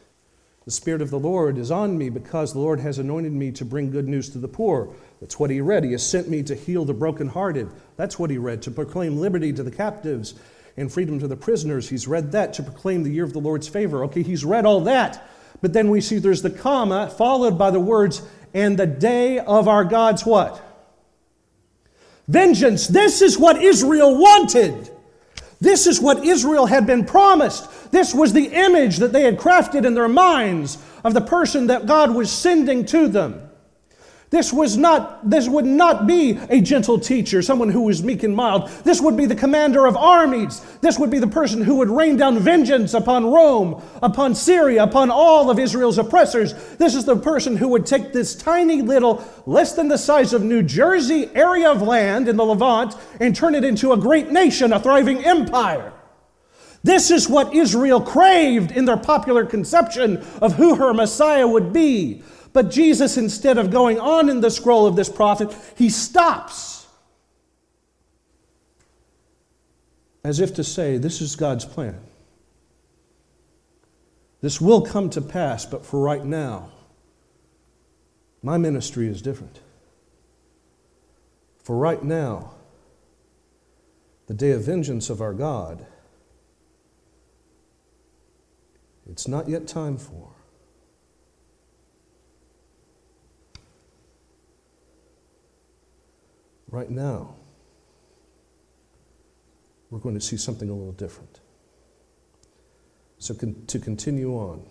The 0.64 0.72
Spirit 0.72 1.02
of 1.02 1.10
the 1.10 1.20
Lord 1.20 1.58
is 1.58 1.70
on 1.70 1.98
me 1.98 2.08
because 2.08 2.54
the 2.54 2.60
Lord 2.60 2.80
has 2.80 3.00
anointed 3.00 3.34
me 3.34 3.52
to 3.52 3.66
bring 3.66 3.92
good 3.92 4.08
news 4.08 4.30
to 4.30 4.38
the 4.38 4.48
poor. 4.48 4.96
That's 5.20 5.40
what 5.40 5.50
he 5.50 5.60
read. 5.60 5.84
He 5.84 5.92
has 5.92 6.08
sent 6.08 6.30
me 6.30 6.42
to 6.44 6.56
heal 6.56 6.86
the 6.86 6.94
brokenhearted. 6.94 7.70
That's 7.98 8.18
what 8.18 8.30
he 8.30 8.38
read. 8.38 8.62
To 8.62 8.72
proclaim 8.72 9.18
liberty 9.18 9.52
to 9.52 9.62
the 9.62 9.72
captives 9.72 10.36
and 10.78 10.92
freedom 10.92 11.20
to 11.20 11.28
the 11.28 11.36
prisoners. 11.36 11.90
He's 11.90 12.08
read 12.08 12.32
that. 12.32 12.54
To 12.54 12.64
proclaim 12.64 13.04
the 13.04 13.12
year 13.12 13.24
of 13.24 13.34
the 13.34 13.40
Lord's 13.40 13.68
favor. 13.68 14.04
Okay, 14.06 14.24
he's 14.24 14.46
read 14.46 14.66
all 14.66 14.82
that. 14.82 15.28
But 15.62 15.74
then 15.74 15.90
we 15.90 16.02
see 16.02 16.18
there's 16.18 16.42
the 16.42 16.50
comma 16.50 17.10
followed 17.10 17.58
by 17.58 17.72
the 17.72 17.80
words, 17.80 18.22
and 18.54 18.78
the 18.78 18.88
day 18.88 19.40
of 19.40 19.68
our 19.68 19.84
God's 19.84 20.26
what? 20.26 20.62
Vengeance. 22.28 22.88
This 22.88 23.22
is 23.22 23.38
what 23.38 23.62
Israel 23.62 24.18
wanted. 24.18 24.90
This 25.60 25.86
is 25.86 26.02
what 26.02 26.26
Israel 26.26 26.66
had 26.66 26.88
been 26.88 27.06
promised. 27.06 27.92
This 27.92 28.16
was 28.16 28.34
the 28.34 28.48
image 28.48 28.98
that 28.98 29.14
they 29.14 29.22
had 29.22 29.38
crafted 29.38 29.86
in 29.86 29.94
their 29.94 30.08
minds 30.08 30.78
of 31.04 31.14
the 31.14 31.22
person 31.22 31.68
that 31.68 31.86
God 31.86 32.16
was 32.16 32.32
sending 32.32 32.86
to 32.86 33.08
them. 33.08 33.51
This 34.32 34.54
was 34.54 34.78
not, 34.78 35.30
this 35.30 35.50
would 35.50 35.66
not 35.66 36.08
be 36.08 36.40
a 36.50 36.62
gentle 36.62 36.98
teacher, 36.98 37.42
someone 37.42 37.68
who 37.68 37.82
was 37.82 38.02
meek 38.02 38.24
and 38.24 38.34
mild. 38.34 38.70
This 38.86 39.02
would 39.02 39.18
be 39.18 39.26
the 39.26 39.36
commander 39.36 39.86
of 39.86 39.98
armies. 39.98 40.62
This 40.80 40.98
would 40.98 41.10
be 41.10 41.20
the 41.20 41.28
person 41.28 41.62
who 41.62 41.76
would 41.76 41.90
rain 41.90 42.16
down 42.16 42.40
vengeance 42.40 42.94
upon 42.94 43.26
Rome, 43.26 43.84
upon 44.02 44.34
Syria, 44.34 44.84
upon 44.84 45.12
all 45.12 45.50
of 45.50 45.60
Israel's 45.60 45.98
oppressors. 45.98 46.54
This 46.78 46.96
is 46.96 47.04
the 47.04 47.18
person 47.18 47.58
who 47.58 47.68
would 47.68 47.86
take 47.86 48.14
this 48.14 48.34
tiny 48.34 48.82
little, 48.82 49.22
less 49.46 49.74
than 49.74 49.90
the 49.90 49.98
size 49.98 50.32
of 50.32 50.44
New 50.44 50.64
Jersey 50.64 51.30
area 51.36 51.70
of 51.70 51.82
land 51.82 52.30
in 52.30 52.38
the 52.38 52.46
Levant 52.46 52.96
and 53.20 53.36
turn 53.36 53.54
it 53.54 53.66
into 53.66 53.92
a 53.92 53.98
great 53.98 54.32
nation, 54.32 54.72
a 54.72 54.80
thriving 54.80 55.26
empire. 55.26 55.92
This 56.84 57.12
is 57.12 57.28
what 57.28 57.54
Israel 57.54 58.00
craved 58.00 58.72
in 58.72 58.86
their 58.86 58.96
popular 58.96 59.46
conception 59.46 60.24
of 60.42 60.56
who 60.56 60.76
her 60.76 60.94
Messiah 60.94 61.48
would 61.48 61.74
be. 61.74 62.24
But 62.54 62.70
Jesus, 62.70 63.18
instead 63.18 63.58
of 63.58 63.72
going 63.72 64.00
on 64.00 64.30
in 64.30 64.42
the 64.42 64.52
scroll 64.52 64.86
of 64.86 64.96
this 64.96 65.10
prophet, 65.10 65.56
he 65.76 65.90
stops. 65.90 66.86
As 70.24 70.40
if 70.40 70.54
to 70.56 70.64
say, 70.64 70.98
This 70.98 71.22
is 71.22 71.36
God's 71.36 71.66
plan. 71.66 72.00
This 74.42 74.60
will 74.60 74.82
come 74.82 75.10
to 75.12 75.22
pass, 75.22 75.66
but 75.66 75.86
for 75.86 76.00
right 76.00 76.26
now, 76.26 76.72
my 78.44 78.58
ministry 78.58 79.08
is 79.08 79.22
different. 79.22 79.60
For 81.64 81.78
right 81.78 82.04
now, 82.04 82.54
the 84.26 84.34
day 84.34 84.52
of 84.52 84.64
vengeance 84.64 85.10
of 85.10 85.22
our 85.22 85.34
God, 85.34 85.86
it's 89.10 89.28
not 89.28 89.48
yet 89.48 89.68
time 89.68 89.98
for. 89.98 90.32
Right 96.72 96.90
now, 96.90 97.36
we're 99.90 100.00
going 100.00 100.16
to 100.16 100.22
see 100.22 100.38
something 100.38 100.70
a 100.70 100.74
little 100.74 100.94
different. 100.94 101.40
So, 103.20 103.34
con- 103.36 103.64
to 103.68 103.78
continue 103.78 104.34
on, 104.34 104.66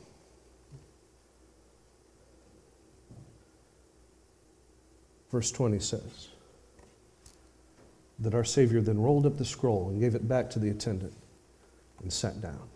verse 5.31 5.53
20 5.53 5.79
says 5.79 6.29
that 8.19 8.35
our 8.35 8.45
Savior 8.45 8.81
then 8.81 8.99
rolled 9.01 9.27
up 9.27 9.37
the 9.37 9.45
scroll 9.45 9.89
and 9.91 10.01
gave 10.01 10.15
it 10.15 10.27
back 10.27 10.51
to 10.51 10.59
the 10.59 10.71
attendant 10.71 11.15
and 12.03 12.13
sat 12.13 12.41
down. 12.41 12.69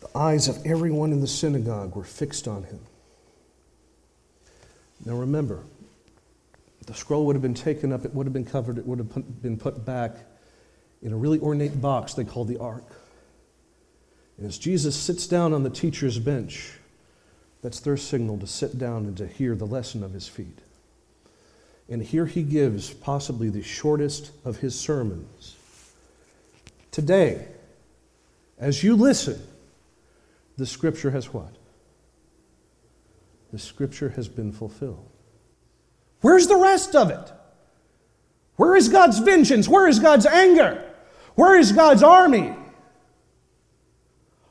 The 0.00 0.08
eyes 0.16 0.48
of 0.48 0.64
everyone 0.66 1.12
in 1.12 1.20
the 1.20 1.26
synagogue 1.26 1.96
were 1.96 2.04
fixed 2.04 2.46
on 2.46 2.64
him. 2.64 2.80
Now 5.04 5.14
remember, 5.14 5.64
the 6.86 6.94
scroll 6.94 7.26
would 7.26 7.36
have 7.36 7.42
been 7.42 7.54
taken 7.54 7.92
up, 7.92 8.04
it 8.04 8.14
would 8.14 8.26
have 8.26 8.32
been 8.32 8.44
covered, 8.44 8.78
it 8.78 8.86
would 8.86 8.98
have 8.98 9.42
been 9.42 9.58
put 9.58 9.84
back 9.84 10.16
in 11.02 11.12
a 11.12 11.16
really 11.16 11.38
ornate 11.38 11.80
box 11.80 12.14
they 12.14 12.24
called 12.24 12.48
the 12.48 12.58
ark. 12.58 12.86
And 14.36 14.46
as 14.46 14.58
Jesus 14.58 14.96
sits 14.96 15.26
down 15.26 15.52
on 15.52 15.62
the 15.62 15.70
teacher's 15.70 16.18
bench, 16.18 16.72
that's 17.62 17.80
their 17.80 17.96
signal 17.96 18.38
to 18.38 18.46
sit 18.46 18.78
down 18.78 19.04
and 19.06 19.16
to 19.16 19.26
hear 19.26 19.54
the 19.54 19.66
lesson 19.66 20.02
of 20.02 20.12
his 20.12 20.28
feet. 20.28 20.58
And 21.88 22.02
here 22.02 22.26
he 22.26 22.42
gives 22.42 22.92
possibly 22.92 23.48
the 23.48 23.62
shortest 23.62 24.30
of 24.44 24.58
his 24.58 24.78
sermons. 24.78 25.56
Today, 26.90 27.48
as 28.58 28.82
you 28.82 28.94
listen, 28.94 29.40
the 30.56 30.66
scripture 30.66 31.10
has 31.10 31.32
what? 31.32 31.57
The 33.52 33.58
scripture 33.58 34.10
has 34.10 34.28
been 34.28 34.52
fulfilled. 34.52 35.08
Where's 36.20 36.46
the 36.46 36.56
rest 36.56 36.94
of 36.94 37.10
it? 37.10 37.32
Where 38.56 38.76
is 38.76 38.88
God's 38.88 39.20
vengeance? 39.20 39.68
Where 39.68 39.86
is 39.86 39.98
God's 39.98 40.26
anger? 40.26 40.84
Where 41.34 41.56
is 41.56 41.72
God's 41.72 42.02
army? 42.02 42.54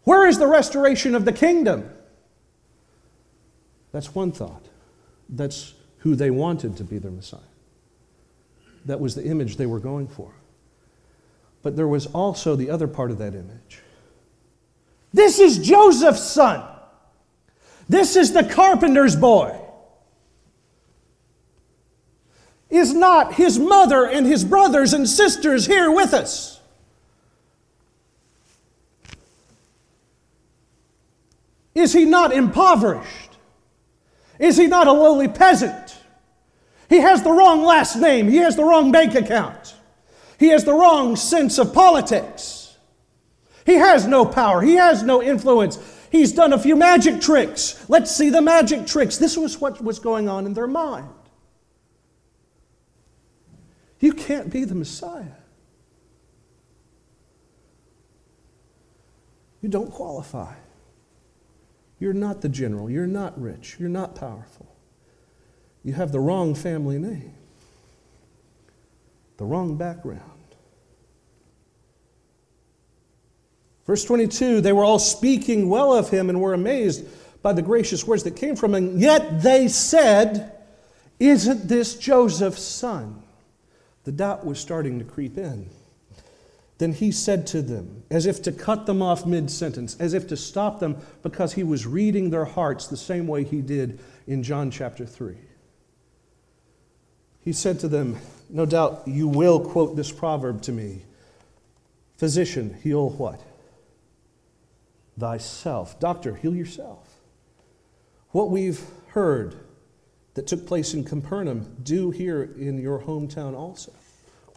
Where 0.03 0.25
is 0.25 0.39
the 0.39 0.47
restoration 0.47 1.15
of 1.15 1.25
the 1.25 1.33
kingdom? 1.33 1.89
That's 3.91 4.15
one 4.15 4.31
thought. 4.31 4.65
That's 5.27 5.73
who 5.99 6.15
they 6.15 6.31
wanted 6.31 6.77
to 6.77 6.85
be 6.85 6.97
their 6.97 7.11
Messiah. 7.11 7.41
That 8.85 9.01
was 9.01 9.15
the 9.15 9.25
image 9.25 9.57
they 9.57 9.65
were 9.65 9.79
going 9.79 10.07
for. 10.07 10.31
But 11.61 11.75
there 11.75 11.87
was 11.87 12.05
also 12.07 12.55
the 12.55 12.69
other 12.69 12.87
part 12.87 13.11
of 13.11 13.17
that 13.17 13.33
image. 13.33 13.81
This 15.13 15.39
is 15.39 15.57
Joseph's 15.57 16.23
son. 16.23 16.63
This 17.89 18.15
is 18.15 18.33
the 18.33 18.43
carpenter's 18.43 19.15
boy. 19.15 19.57
Is 22.69 22.93
not 22.93 23.35
his 23.35 23.57
mother 23.57 24.05
and 24.05 24.25
his 24.25 24.43
brothers 24.43 24.93
and 24.93 25.07
sisters 25.07 25.65
here 25.65 25.89
with 25.89 26.13
us? 26.13 26.59
Is 31.73 31.93
he 31.93 32.05
not 32.05 32.33
impoverished? 32.33 33.29
Is 34.39 34.57
he 34.57 34.67
not 34.67 34.87
a 34.87 34.91
lowly 34.91 35.27
peasant? 35.27 35.97
He 36.89 36.97
has 36.97 37.23
the 37.23 37.31
wrong 37.31 37.63
last 37.63 37.95
name. 37.95 38.27
He 38.27 38.37
has 38.37 38.55
the 38.55 38.63
wrong 38.63 38.91
bank 38.91 39.15
account. 39.15 39.75
He 40.39 40.49
has 40.49 40.63
the 40.63 40.73
wrong 40.73 41.15
sense 41.15 41.57
of 41.57 41.73
politics. 41.73 42.75
He 43.65 43.75
has 43.75 44.07
no 44.07 44.25
power. 44.25 44.61
He 44.61 44.75
has 44.75 45.03
no 45.03 45.21
influence. 45.21 45.77
He's 46.11 46.31
done 46.31 46.53
a 46.53 46.59
few 46.59 46.75
magic 46.75 47.21
tricks. 47.21 47.83
Let's 47.89 48.15
see 48.15 48.29
the 48.29 48.41
magic 48.41 48.87
tricks. 48.87 49.17
This 49.17 49.37
was 49.37 49.59
what 49.59 49.83
was 49.83 49.99
going 49.99 50.29
on 50.29 50.45
in 50.45 50.53
their 50.53 50.67
mind. 50.67 51.09
You 53.99 54.13
can't 54.13 54.51
be 54.51 54.63
the 54.63 54.75
Messiah. 54.75 55.25
You 59.61 59.69
don't 59.69 59.91
qualify. 59.91 60.53
You're 61.99 62.13
not 62.13 62.41
the 62.41 62.49
general. 62.49 62.89
You're 62.89 63.07
not 63.07 63.39
rich. 63.41 63.77
You're 63.79 63.89
not 63.89 64.15
powerful. 64.15 64.67
You 65.83 65.93
have 65.93 66.11
the 66.11 66.19
wrong 66.19 66.53
family 66.53 66.99
name, 66.99 67.33
the 69.37 69.45
wrong 69.45 69.77
background. 69.77 70.36
Verse 73.87 74.03
22 74.03 74.61
they 74.61 74.73
were 74.73 74.83
all 74.83 74.99
speaking 74.99 75.69
well 75.69 75.93
of 75.93 76.09
him 76.09 76.29
and 76.29 76.39
were 76.39 76.53
amazed 76.53 77.05
by 77.41 77.53
the 77.53 77.61
gracious 77.61 78.05
words 78.05 78.23
that 78.23 78.35
came 78.35 78.55
from 78.55 78.75
him. 78.75 78.99
Yet 78.99 79.41
they 79.41 79.69
said, 79.69 80.51
Isn't 81.19 81.67
this 81.67 81.95
Joseph's 81.95 82.61
son? 82.61 83.23
The 84.03 84.11
doubt 84.11 84.45
was 84.45 84.59
starting 84.59 84.99
to 84.99 85.05
creep 85.05 85.37
in. 85.37 85.69
Then 86.77 86.93
he 86.93 87.11
said 87.11 87.47
to 87.47 87.61
them, 87.61 88.03
as 88.11 88.27
if 88.27 88.43
to 88.43 88.51
cut 88.51 88.85
them 88.85 89.01
off 89.01 89.25
mid 89.25 89.49
sentence, 89.49 89.97
as 89.99 90.13
if 90.13 90.27
to 90.27 90.37
stop 90.37 90.79
them, 90.79 90.97
because 91.23 91.53
he 91.53 91.63
was 91.63 91.87
reading 91.87 92.29
their 92.29 92.45
hearts 92.45 92.87
the 92.87 92.97
same 92.97 93.27
way 93.27 93.43
he 93.43 93.61
did 93.61 93.99
in 94.27 94.43
John 94.43 94.69
chapter 94.69 95.05
3. 95.05 95.35
He 97.41 97.53
said 97.53 97.79
to 97.79 97.87
them, 97.87 98.17
No 98.49 98.65
doubt 98.65 99.03
you 99.07 99.27
will 99.27 99.59
quote 99.59 99.95
this 99.95 100.11
proverb 100.11 100.61
to 100.63 100.71
me 100.71 101.03
Physician, 102.17 102.77
heal 102.83 103.09
what? 103.09 103.41
Thyself. 105.19 105.99
Doctor, 105.99 106.35
heal 106.35 106.55
yourself. 106.55 107.07
What 108.31 108.51
we've 108.51 108.81
heard 109.09 109.55
that 110.35 110.45
took 110.45 110.67
place 110.67 110.93
in 110.93 111.03
Capernaum, 111.03 111.75
do 111.81 112.11
here 112.11 112.43
in 112.43 112.77
your 112.77 112.99
hometown 112.99 113.55
also. 113.55 113.91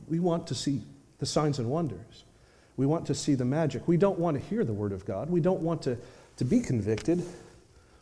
We 0.08 0.20
want 0.20 0.46
to 0.48 0.54
see 0.54 0.82
the 1.18 1.24
signs 1.24 1.58
and 1.58 1.70
wonders. 1.70 2.24
We 2.76 2.84
want 2.84 3.06
to 3.06 3.14
see 3.14 3.34
the 3.34 3.46
magic. 3.46 3.88
We 3.88 3.96
don't 3.96 4.18
want 4.18 4.36
to 4.36 4.46
hear 4.48 4.64
the 4.64 4.74
word 4.74 4.92
of 4.92 5.06
God. 5.06 5.30
We 5.30 5.40
don't 5.40 5.60
want 5.62 5.80
to, 5.82 5.96
to 6.36 6.44
be 6.44 6.60
convicted. 6.60 7.24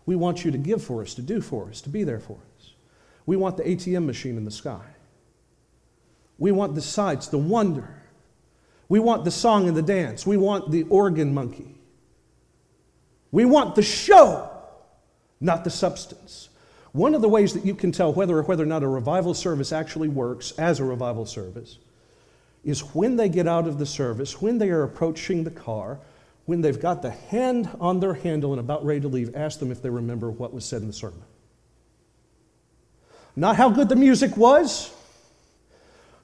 We 0.07 0.17
want 0.17 0.45
you 0.45 0.51
to 0.51 0.59
give 0.59 0.83
for 0.83 1.03
us, 1.03 1.15
to 1.15 1.23
do 1.23 1.41
for 1.41 1.69
us, 1.69 1.81
to 1.83 1.89
be 1.89 2.03
there 2.03 2.19
for 2.19 2.39
us. 2.59 2.71
We 3.27 3.37
want 3.37 3.57
the 3.59 3.63
ATM 3.63 4.07
machine 4.07 4.37
in 4.37 4.45
the 4.45 4.51
sky. 4.51 4.85
We 6.39 6.51
want 6.51 6.75
the 6.75 6.83
sights, 6.83 7.29
the 7.29 7.39
wonder. 7.39 8.03
We 8.89 8.99
want 8.99 9.25
the 9.25 9.31
song 9.31 9.69
and 9.69 9.77
the 9.77 9.83
dance. 9.83 10.27
We 10.27 10.37
want 10.37 10.73
the 10.73 10.83
organ 10.85 11.33
monkey. 11.33 11.78
We 13.31 13.45
want 13.45 13.75
the 13.75 13.83
show, 13.83 14.51
not 15.41 15.65
the 15.65 15.71
substance. 15.71 16.49
One 16.93 17.15
of 17.15 17.21
the 17.21 17.29
ways 17.29 17.53
that 17.53 17.65
you 17.65 17.75
can 17.75 17.93
tell 17.93 18.13
whether 18.13 18.39
or 18.39 18.43
whether 18.43 18.63
or 18.63 18.67
not 18.67 18.83
a 18.83 18.89
revival 18.89 19.35
service 19.35 19.73
actually 19.73 20.09
works 20.09 20.53
as 20.53 20.81
a 20.81 20.85
revival 20.85 21.27
service 21.27 21.79
is 22.65 22.81
when 22.95 23.17
they 23.17 23.29
get 23.29 23.47
out 23.47 23.67
of 23.67 23.79
the 23.79 23.87
service, 23.87 24.41
when 24.41 24.59
they 24.59 24.71
are 24.71 24.83
approaching 24.83 25.45
the 25.45 25.51
car, 25.51 25.99
when 26.47 26.61
they've 26.61 26.81
got 26.81 27.03
the 27.03 27.11
hand 27.11 27.69
on 27.81 28.01
their 28.01 28.15
handle 28.15 28.53
and 28.53 28.61
about 28.61 28.85
ready 28.85 29.01
to 29.01 29.09
leave, 29.09 29.35
ask 29.37 29.59
them 29.59 29.71
if 29.71 29.83
they 29.83 29.91
remember 29.91 30.31
what 30.31 30.53
was 30.53 30.65
said 30.65 30.81
in 30.81 30.87
the 30.87 30.93
sermon. 30.93 31.23
Not 33.37 33.57
how 33.57 33.71
good 33.71 33.89
the 33.89 33.97
music 33.97 34.37
was, 34.37 34.93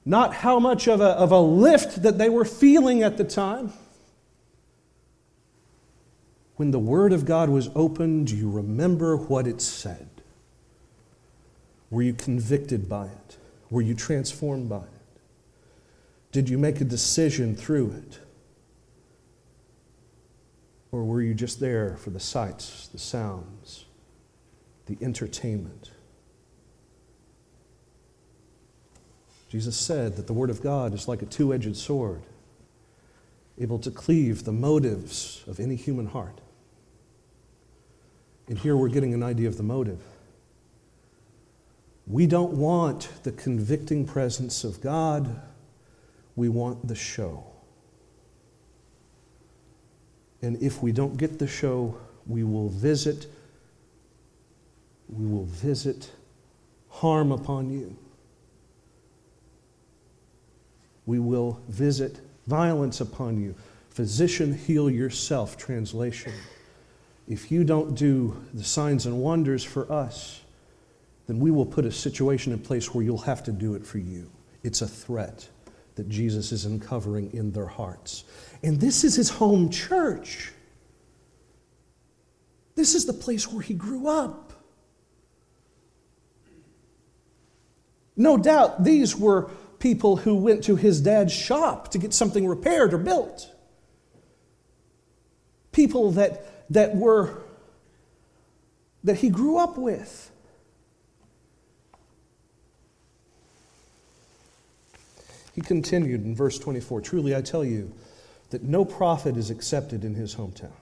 not 0.04 0.34
how 0.34 0.58
much 0.58 0.88
of 0.88 1.00
a, 1.00 1.10
of 1.10 1.30
a 1.30 1.38
lift 1.38 2.02
that 2.02 2.18
they 2.18 2.28
were 2.28 2.44
feeling 2.44 3.02
at 3.02 3.16
the 3.16 3.24
time. 3.24 3.72
When 6.56 6.70
the 6.70 6.78
Word 6.78 7.12
of 7.12 7.24
God 7.24 7.48
was 7.48 7.68
opened, 7.74 8.28
do 8.28 8.36
you 8.36 8.48
remember 8.48 9.16
what 9.16 9.46
it 9.46 9.60
said? 9.60 10.08
Were 11.90 12.02
you 12.02 12.14
convicted 12.14 12.88
by 12.88 13.06
it? 13.06 13.38
Were 13.70 13.82
you 13.82 13.94
transformed 13.94 14.68
by 14.68 14.82
it? 14.82 15.20
Did 16.30 16.48
you 16.48 16.58
make 16.58 16.80
a 16.80 16.84
decision 16.84 17.56
through 17.56 17.92
it? 17.92 18.20
Or 20.92 21.04
were 21.04 21.22
you 21.22 21.34
just 21.34 21.58
there 21.58 21.96
for 21.96 22.10
the 22.10 22.20
sights, 22.20 22.88
the 22.88 22.98
sounds, 22.98 23.86
the 24.86 24.96
entertainment? 25.00 25.90
Jesus 29.48 29.76
said 29.76 30.16
that 30.16 30.28
the 30.28 30.32
Word 30.32 30.50
of 30.50 30.62
God 30.62 30.94
is 30.94 31.08
like 31.08 31.22
a 31.22 31.26
two 31.26 31.52
edged 31.52 31.76
sword, 31.76 32.22
able 33.58 33.78
to 33.80 33.90
cleave 33.90 34.44
the 34.44 34.52
motives 34.52 35.44
of 35.48 35.58
any 35.58 35.76
human 35.76 36.06
heart. 36.06 36.40
And 38.48 38.58
here 38.58 38.76
we're 38.76 38.88
getting 38.88 39.14
an 39.14 39.22
idea 39.22 39.48
of 39.48 39.56
the 39.56 39.62
motive. 39.62 40.00
We 42.06 42.26
don't 42.26 42.52
want 42.52 43.08
the 43.22 43.32
convicting 43.32 44.04
presence 44.04 44.64
of 44.64 44.80
God, 44.80 45.40
we 46.36 46.48
want 46.48 46.86
the 46.86 46.94
show. 46.94 47.44
And 50.42 50.62
if 50.62 50.82
we 50.82 50.92
don't 50.92 51.16
get 51.16 51.38
the 51.38 51.46
show, 51.46 51.96
we 52.26 52.44
will 52.44 52.68
visit, 52.68 53.26
we 55.08 55.26
will 55.26 55.46
visit 55.46 56.10
harm 56.90 57.32
upon 57.32 57.70
you 57.70 57.96
we 61.06 61.18
will 61.18 61.60
visit 61.68 62.20
violence 62.46 63.00
upon 63.00 63.40
you. 63.40 63.54
Physician, 63.90 64.54
heal 64.54 64.90
yourself, 64.90 65.56
translation. 65.56 66.32
If 67.28 67.50
you 67.50 67.64
don't 67.64 67.94
do 67.94 68.36
the 68.52 68.64
signs 68.64 69.06
and 69.06 69.20
wonders 69.20 69.64
for 69.64 69.90
us, 69.90 70.42
then 71.26 71.40
we 71.40 71.50
will 71.50 71.66
put 71.66 71.84
a 71.84 71.92
situation 71.92 72.52
in 72.52 72.58
place 72.58 72.92
where 72.92 73.04
you'll 73.04 73.18
have 73.18 73.42
to 73.44 73.52
do 73.52 73.74
it 73.74 73.86
for 73.86 73.98
you. 73.98 74.30
It's 74.62 74.82
a 74.82 74.86
threat 74.86 75.48
that 75.94 76.08
Jesus 76.08 76.52
is 76.52 76.64
uncovering 76.64 77.32
in 77.32 77.52
their 77.52 77.66
hearts. 77.66 78.24
And 78.62 78.80
this 78.80 79.04
is 79.04 79.14
his 79.14 79.30
home 79.30 79.70
church. 79.70 80.52
This 82.74 82.94
is 82.94 83.06
the 83.06 83.12
place 83.12 83.50
where 83.50 83.62
he 83.62 83.74
grew 83.74 84.08
up. 84.08 84.52
No 88.16 88.36
doubt 88.36 88.84
these 88.84 89.16
were 89.16 89.50
people 89.78 90.16
who 90.16 90.34
went 90.34 90.64
to 90.64 90.76
his 90.76 91.00
dad's 91.00 91.32
shop 91.32 91.90
to 91.90 91.98
get 91.98 92.14
something 92.14 92.46
repaired 92.46 92.94
or 92.94 92.98
built. 92.98 93.50
People 95.72 96.12
that, 96.12 96.46
that 96.74 96.94
were, 96.94 97.40
that 99.04 99.16
he 99.18 99.30
grew 99.30 99.58
up 99.58 99.78
with. 99.78 100.30
He 105.54 105.60
continued 105.60 106.24
in 106.24 106.34
verse 106.34 106.58
24 106.58 107.00
Truly 107.00 107.34
I 107.34 107.40
tell 107.40 107.64
you 107.64 107.92
that 108.50 108.64
no 108.64 108.84
prophet 108.84 109.36
is 109.36 109.50
accepted 109.50 110.04
in 110.04 110.14
his 110.14 110.34
hometown. 110.34 110.72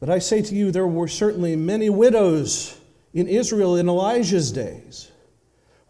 But 0.00 0.10
I 0.10 0.18
say 0.18 0.42
to 0.42 0.54
you, 0.54 0.70
there 0.70 0.86
were 0.86 1.08
certainly 1.08 1.56
many 1.56 1.88
widows 1.90 2.78
in 3.12 3.26
Israel 3.26 3.76
in 3.76 3.88
Elijah's 3.88 4.52
days 4.52 5.10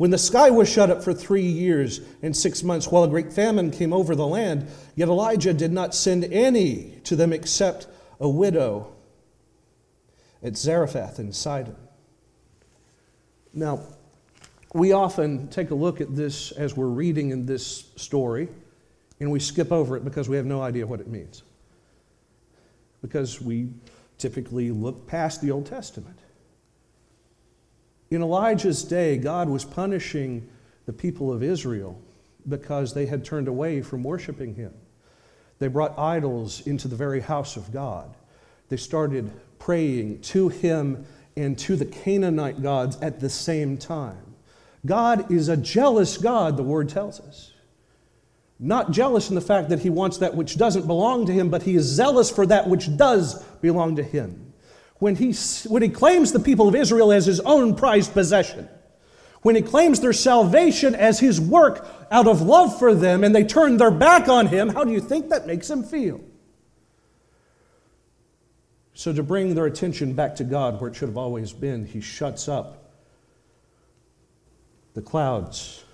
when 0.00 0.10
the 0.10 0.16
sky 0.16 0.48
was 0.48 0.66
shut 0.66 0.88
up 0.88 1.04
for 1.04 1.12
three 1.12 1.44
years 1.44 2.00
and 2.22 2.34
six 2.34 2.62
months 2.62 2.88
while 2.88 3.04
a 3.04 3.08
great 3.08 3.30
famine 3.30 3.70
came 3.70 3.92
over 3.92 4.14
the 4.14 4.26
land, 4.26 4.66
yet 4.94 5.08
Elijah 5.08 5.52
did 5.52 5.72
not 5.72 5.94
send 5.94 6.24
any 6.24 6.98
to 7.04 7.14
them 7.14 7.34
except 7.34 7.86
a 8.20 8.28
widow 8.28 8.92
at 10.42 10.56
Zarephath 10.56 11.18
in 11.18 11.32
Sidon. 11.32 11.76
Now, 13.52 13.80
we 14.72 14.92
often 14.92 15.48
take 15.48 15.70
a 15.70 15.74
look 15.74 16.00
at 16.00 16.14
this 16.14 16.52
as 16.52 16.76
we're 16.76 16.86
reading 16.86 17.30
in 17.30 17.46
this 17.46 17.90
story, 17.96 18.48
and 19.18 19.30
we 19.30 19.40
skip 19.40 19.72
over 19.72 19.96
it 19.96 20.04
because 20.04 20.28
we 20.28 20.36
have 20.36 20.46
no 20.46 20.62
idea 20.62 20.86
what 20.86 21.00
it 21.00 21.08
means. 21.08 21.42
Because 23.02 23.40
we 23.40 23.70
typically 24.18 24.70
look 24.70 25.06
past 25.06 25.40
the 25.40 25.50
Old 25.50 25.66
Testament. 25.66 26.18
In 28.10 28.22
Elijah's 28.22 28.84
day, 28.84 29.16
God 29.16 29.48
was 29.48 29.64
punishing 29.64 30.48
the 30.86 30.92
people 30.92 31.32
of 31.32 31.42
Israel 31.42 32.00
because 32.48 32.94
they 32.94 33.06
had 33.06 33.24
turned 33.24 33.48
away 33.48 33.80
from 33.82 34.02
worshiping 34.02 34.54
him. 34.54 34.72
They 35.60 35.68
brought 35.68 35.96
idols 35.98 36.66
into 36.66 36.88
the 36.88 36.96
very 36.96 37.20
house 37.20 37.56
of 37.56 37.72
God. 37.72 38.12
They 38.68 38.76
started 38.76 39.30
praying 39.58 40.22
to 40.22 40.48
him 40.48 41.06
and 41.36 41.56
to 41.60 41.76
the 41.76 41.84
Canaanite 41.84 42.62
gods 42.62 42.98
at 43.00 43.20
the 43.20 43.30
same 43.30 43.76
time. 43.76 44.34
God 44.84 45.30
is 45.30 45.48
a 45.48 45.56
jealous 45.56 46.16
God, 46.16 46.56
the 46.56 46.62
word 46.62 46.88
tells 46.88 47.20
us. 47.20 47.52
Not 48.58 48.90
jealous 48.90 49.28
in 49.28 49.34
the 49.34 49.40
fact 49.40 49.68
that 49.68 49.80
he 49.80 49.90
wants 49.90 50.18
that 50.18 50.34
which 50.34 50.56
doesn't 50.56 50.86
belong 50.86 51.26
to 51.26 51.32
him, 51.32 51.50
but 51.50 51.62
he 51.62 51.76
is 51.76 51.84
zealous 51.84 52.30
for 52.30 52.46
that 52.46 52.68
which 52.68 52.96
does 52.96 53.42
belong 53.60 53.96
to 53.96 54.02
him. 54.02 54.52
When 54.96 55.16
he, 55.16 55.34
when 55.66 55.82
he 55.82 55.88
claims 55.88 56.32
the 56.32 56.40
people 56.40 56.68
of 56.68 56.74
Israel 56.74 57.12
as 57.12 57.26
his 57.26 57.40
own 57.40 57.74
prized 57.74 58.12
possession, 58.12 58.68
when 59.42 59.56
he 59.56 59.62
claims 59.62 60.00
their 60.00 60.12
salvation 60.12 60.94
as 60.94 61.20
his 61.20 61.40
work 61.40 61.86
out 62.10 62.26
of 62.26 62.42
love 62.42 62.78
for 62.78 62.94
them 62.94 63.24
and 63.24 63.34
they 63.34 63.44
turn 63.44 63.78
their 63.78 63.90
back 63.90 64.28
on 64.28 64.46
him, 64.46 64.68
how 64.68 64.84
do 64.84 64.92
you 64.92 65.00
think 65.00 65.30
that 65.30 65.46
makes 65.46 65.70
him 65.70 65.82
feel? 65.82 66.20
So, 68.92 69.14
to 69.14 69.22
bring 69.22 69.54
their 69.54 69.64
attention 69.64 70.12
back 70.12 70.36
to 70.36 70.44
God 70.44 70.78
where 70.78 70.90
it 70.90 70.96
should 70.96 71.08
have 71.08 71.16
always 71.16 71.52
been, 71.54 71.86
he 71.86 72.02
shuts 72.02 72.48
up 72.48 72.90
the 74.92 75.00
clouds 75.00 75.84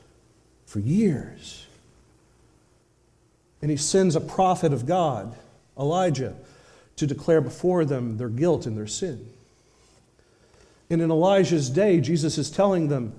for 0.64 0.80
years. 0.80 1.66
And 3.62 3.70
he 3.70 3.76
sends 3.76 4.16
a 4.16 4.20
prophet 4.20 4.72
of 4.72 4.86
God, 4.86 5.36
Elijah, 5.78 6.34
to 6.96 7.06
declare 7.06 7.40
before 7.40 7.84
them 7.84 8.16
their 8.16 8.28
guilt 8.28 8.66
and 8.66 8.76
their 8.76 8.86
sin. 8.88 9.28
And 10.90 11.00
in 11.00 11.10
Elijah's 11.10 11.70
day, 11.70 12.00
Jesus 12.00 12.38
is 12.38 12.50
telling 12.50 12.88
them 12.88 13.12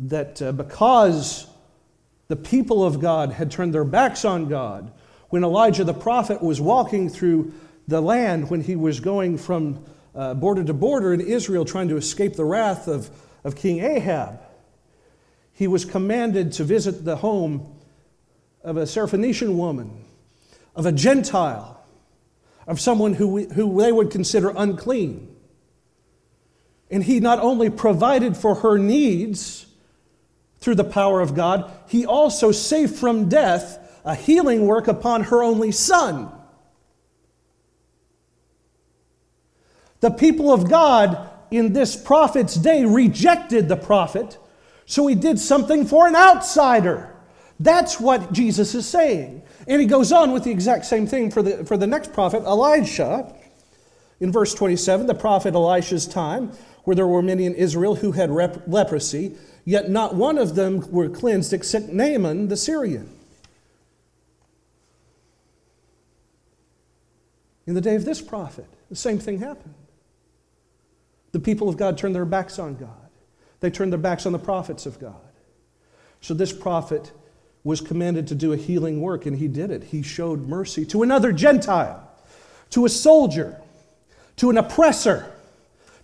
that 0.00 0.42
uh, 0.42 0.52
because 0.52 1.46
the 2.28 2.36
people 2.36 2.84
of 2.84 3.00
God 3.00 3.32
had 3.32 3.50
turned 3.50 3.74
their 3.74 3.84
backs 3.84 4.24
on 4.24 4.48
God, 4.48 4.92
when 5.28 5.44
Elijah 5.44 5.84
the 5.84 5.94
prophet 5.94 6.42
was 6.42 6.60
walking 6.60 7.08
through 7.08 7.52
the 7.86 8.00
land, 8.00 8.50
when 8.50 8.60
he 8.60 8.76
was 8.76 9.00
going 9.00 9.38
from 9.38 9.84
uh, 10.14 10.34
border 10.34 10.64
to 10.64 10.72
border 10.72 11.12
in 11.12 11.20
Israel 11.20 11.64
trying 11.64 11.88
to 11.88 11.96
escape 11.96 12.34
the 12.34 12.44
wrath 12.44 12.88
of, 12.88 13.10
of 13.42 13.56
King 13.56 13.80
Ahab, 13.80 14.40
he 15.52 15.66
was 15.66 15.84
commanded 15.84 16.52
to 16.52 16.64
visit 16.64 17.04
the 17.04 17.16
home 17.16 17.74
of 18.62 18.76
a 18.76 18.82
Syrophoenician 18.82 19.56
woman, 19.56 20.04
of 20.74 20.86
a 20.86 20.92
Gentile, 20.92 21.80
of 22.66 22.80
someone 22.80 23.14
who, 23.14 23.44
who 23.44 23.80
they 23.80 23.92
would 23.92 24.10
consider 24.10 24.52
unclean. 24.56 25.34
And 26.90 27.04
he 27.04 27.20
not 27.20 27.38
only 27.40 27.70
provided 27.70 28.36
for 28.36 28.56
her 28.56 28.78
needs, 28.78 29.66
through 30.64 30.74
the 30.74 30.82
power 30.82 31.20
of 31.20 31.34
God, 31.34 31.70
he 31.86 32.06
also 32.06 32.50
saved 32.50 32.96
from 32.96 33.28
death 33.28 33.78
a 34.02 34.14
healing 34.14 34.66
work 34.66 34.88
upon 34.88 35.24
her 35.24 35.42
only 35.42 35.70
son. 35.70 36.32
The 40.00 40.10
people 40.10 40.50
of 40.50 40.70
God 40.70 41.30
in 41.50 41.74
this 41.74 41.94
prophet's 41.94 42.54
day 42.54 42.86
rejected 42.86 43.68
the 43.68 43.76
prophet, 43.76 44.38
so 44.86 45.06
he 45.06 45.14
did 45.14 45.38
something 45.38 45.84
for 45.84 46.08
an 46.08 46.16
outsider. 46.16 47.14
That's 47.60 48.00
what 48.00 48.32
Jesus 48.32 48.74
is 48.74 48.88
saying. 48.88 49.42
And 49.68 49.82
he 49.82 49.86
goes 49.86 50.12
on 50.12 50.32
with 50.32 50.44
the 50.44 50.50
exact 50.50 50.86
same 50.86 51.06
thing 51.06 51.30
for 51.30 51.42
the, 51.42 51.66
for 51.66 51.76
the 51.76 51.86
next 51.86 52.14
prophet, 52.14 52.42
Elisha. 52.44 53.34
In 54.20 54.32
verse 54.32 54.54
27, 54.54 55.06
the 55.06 55.14
prophet 55.14 55.54
Elisha's 55.54 56.06
time, 56.06 56.52
where 56.84 56.94
there 56.94 57.06
were 57.06 57.22
many 57.22 57.46
in 57.46 57.54
Israel 57.54 57.96
who 57.96 58.12
had 58.12 58.30
rep- 58.30 58.62
leprosy, 58.66 59.36
yet 59.64 59.90
not 59.90 60.14
one 60.14 60.38
of 60.38 60.54
them 60.54 60.90
were 60.90 61.08
cleansed 61.08 61.52
except 61.52 61.88
Naaman 61.88 62.48
the 62.48 62.56
Syrian. 62.56 63.10
In 67.66 67.74
the 67.74 67.80
day 67.80 67.94
of 67.94 68.04
this 68.04 68.20
prophet, 68.20 68.66
the 68.90 68.96
same 68.96 69.18
thing 69.18 69.38
happened. 69.38 69.74
The 71.32 71.40
people 71.40 71.68
of 71.68 71.76
God 71.76 71.96
turned 71.96 72.14
their 72.14 72.24
backs 72.24 72.58
on 72.58 72.76
God, 72.76 73.10
they 73.60 73.70
turned 73.70 73.92
their 73.92 73.98
backs 73.98 74.26
on 74.26 74.32
the 74.32 74.38
prophets 74.38 74.86
of 74.86 75.00
God. 75.00 75.16
So 76.20 76.32
this 76.32 76.52
prophet 76.52 77.12
was 77.64 77.80
commanded 77.80 78.26
to 78.28 78.34
do 78.34 78.52
a 78.52 78.56
healing 78.56 79.00
work, 79.00 79.26
and 79.26 79.38
he 79.38 79.48
did 79.48 79.70
it. 79.70 79.84
He 79.84 80.02
showed 80.02 80.46
mercy 80.46 80.84
to 80.86 81.02
another 81.02 81.32
Gentile, 81.32 82.10
to 82.70 82.84
a 82.84 82.88
soldier, 82.90 83.60
to 84.36 84.50
an 84.50 84.58
oppressor 84.58 85.30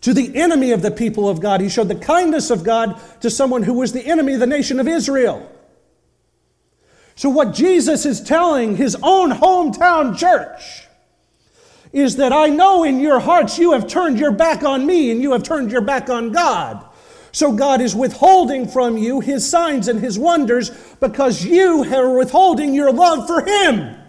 to 0.02 0.14
the 0.14 0.34
enemy 0.36 0.72
of 0.72 0.82
the 0.82 0.90
people 0.90 1.28
of 1.28 1.40
God. 1.40 1.60
He 1.60 1.68
showed 1.68 1.88
the 1.88 1.94
kindness 1.94 2.50
of 2.50 2.64
God 2.64 3.00
to 3.20 3.30
someone 3.30 3.62
who 3.62 3.74
was 3.74 3.92
the 3.92 4.06
enemy 4.06 4.34
of 4.34 4.40
the 4.40 4.46
nation 4.46 4.80
of 4.80 4.88
Israel. 4.88 5.50
So, 7.16 7.28
what 7.28 7.52
Jesus 7.52 8.06
is 8.06 8.22
telling 8.22 8.76
his 8.76 8.96
own 9.02 9.30
hometown 9.30 10.16
church 10.16 10.86
is 11.92 12.16
that 12.16 12.32
I 12.32 12.46
know 12.46 12.84
in 12.84 13.00
your 13.00 13.20
hearts 13.20 13.58
you 13.58 13.72
have 13.72 13.86
turned 13.86 14.18
your 14.18 14.30
back 14.30 14.62
on 14.62 14.86
me 14.86 15.10
and 15.10 15.20
you 15.20 15.32
have 15.32 15.42
turned 15.42 15.70
your 15.70 15.82
back 15.82 16.08
on 16.08 16.32
God. 16.32 16.86
So, 17.32 17.52
God 17.52 17.82
is 17.82 17.94
withholding 17.94 18.66
from 18.66 18.96
you 18.96 19.20
his 19.20 19.48
signs 19.48 19.86
and 19.86 20.00
his 20.00 20.18
wonders 20.18 20.70
because 20.98 21.44
you 21.44 21.84
are 21.84 22.16
withholding 22.16 22.72
your 22.72 22.90
love 22.90 23.26
for 23.26 23.44
him. 23.44 23.99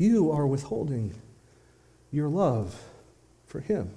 You 0.00 0.32
are 0.32 0.46
withholding 0.46 1.12
your 2.10 2.30
love 2.30 2.74
for 3.44 3.60
him. 3.60 3.90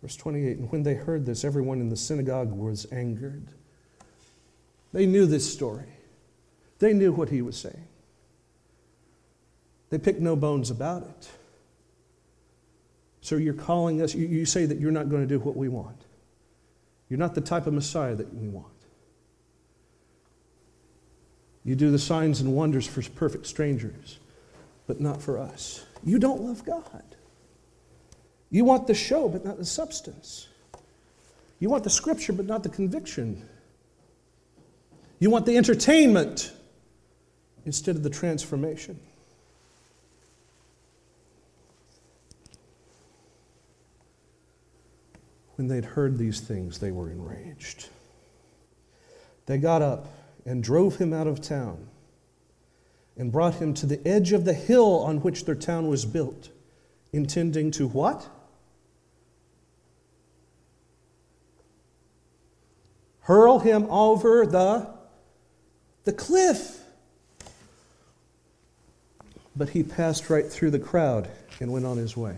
Verse 0.00 0.14
28 0.14 0.58
And 0.58 0.70
when 0.70 0.84
they 0.84 0.94
heard 0.94 1.26
this, 1.26 1.44
everyone 1.44 1.80
in 1.80 1.88
the 1.88 1.96
synagogue 1.96 2.52
was 2.52 2.86
angered. 2.92 3.48
They 4.92 5.06
knew 5.06 5.26
this 5.26 5.52
story, 5.52 5.88
they 6.78 6.92
knew 6.92 7.10
what 7.10 7.30
he 7.30 7.42
was 7.42 7.56
saying. 7.56 7.88
They 9.90 9.98
picked 9.98 10.20
no 10.20 10.36
bones 10.36 10.70
about 10.70 11.02
it. 11.02 11.30
So 13.22 13.34
you're 13.34 13.54
calling 13.54 14.00
us, 14.02 14.14
you, 14.14 14.46
say 14.46 14.66
that 14.66 14.78
you're 14.78 14.92
not 14.92 15.08
going 15.08 15.22
to 15.22 15.28
do 15.28 15.40
what 15.40 15.56
we 15.56 15.68
want. 15.68 16.00
You're 17.08 17.18
not 17.18 17.34
the 17.34 17.40
type 17.40 17.66
of 17.66 17.74
Messiah 17.74 18.14
that 18.14 18.32
we 18.32 18.48
want. 18.48 18.81
You 21.64 21.76
do 21.76 21.90
the 21.90 21.98
signs 21.98 22.40
and 22.40 22.54
wonders 22.54 22.86
for 22.86 23.02
perfect 23.10 23.46
strangers, 23.46 24.18
but 24.86 25.00
not 25.00 25.22
for 25.22 25.38
us. 25.38 25.84
You 26.04 26.18
don't 26.18 26.42
love 26.42 26.64
God. 26.64 27.04
You 28.50 28.64
want 28.64 28.86
the 28.86 28.94
show, 28.94 29.28
but 29.28 29.44
not 29.44 29.58
the 29.58 29.64
substance. 29.64 30.48
You 31.58 31.70
want 31.70 31.84
the 31.84 31.90
scripture, 31.90 32.32
but 32.32 32.46
not 32.46 32.64
the 32.64 32.68
conviction. 32.68 33.48
You 35.20 35.30
want 35.30 35.46
the 35.46 35.56
entertainment 35.56 36.52
instead 37.64 37.94
of 37.94 38.02
the 38.02 38.10
transformation. 38.10 38.98
When 45.54 45.68
they'd 45.68 45.84
heard 45.84 46.18
these 46.18 46.40
things, 46.40 46.80
they 46.80 46.90
were 46.90 47.10
enraged. 47.10 47.86
They 49.46 49.58
got 49.58 49.80
up 49.80 50.08
and 50.44 50.62
drove 50.62 50.96
him 50.96 51.12
out 51.12 51.26
of 51.26 51.40
town 51.40 51.88
and 53.16 53.30
brought 53.30 53.54
him 53.54 53.74
to 53.74 53.86
the 53.86 54.06
edge 54.06 54.32
of 54.32 54.44
the 54.44 54.54
hill 54.54 55.00
on 55.00 55.20
which 55.20 55.44
their 55.44 55.54
town 55.54 55.88
was 55.88 56.04
built, 56.04 56.48
intending 57.12 57.70
to 57.70 57.86
what? 57.86 58.28
Hurl 63.20 63.60
him 63.60 63.86
over 63.88 64.46
the, 64.46 64.88
the 66.04 66.12
cliff. 66.12 66.80
But 69.54 69.68
he 69.68 69.82
passed 69.82 70.30
right 70.30 70.50
through 70.50 70.70
the 70.70 70.78
crowd 70.78 71.28
and 71.60 71.72
went 71.72 71.84
on 71.84 71.98
his 71.98 72.16
way. 72.16 72.36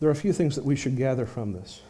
There 0.00 0.08
are 0.08 0.12
a 0.12 0.16
few 0.16 0.32
things 0.32 0.56
that 0.56 0.64
we 0.64 0.76
should 0.76 0.96
gather 0.96 1.24
from 1.24 1.52
this. 1.52 1.80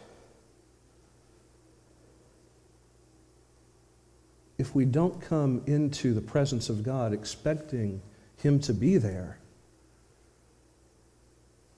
If 4.57 4.73
we 4.73 4.85
don't 4.85 5.21
come 5.21 5.61
into 5.65 6.13
the 6.13 6.21
presence 6.21 6.69
of 6.69 6.83
God 6.83 7.13
expecting 7.13 8.01
Him 8.37 8.59
to 8.61 8.73
be 8.73 8.97
there, 8.97 9.37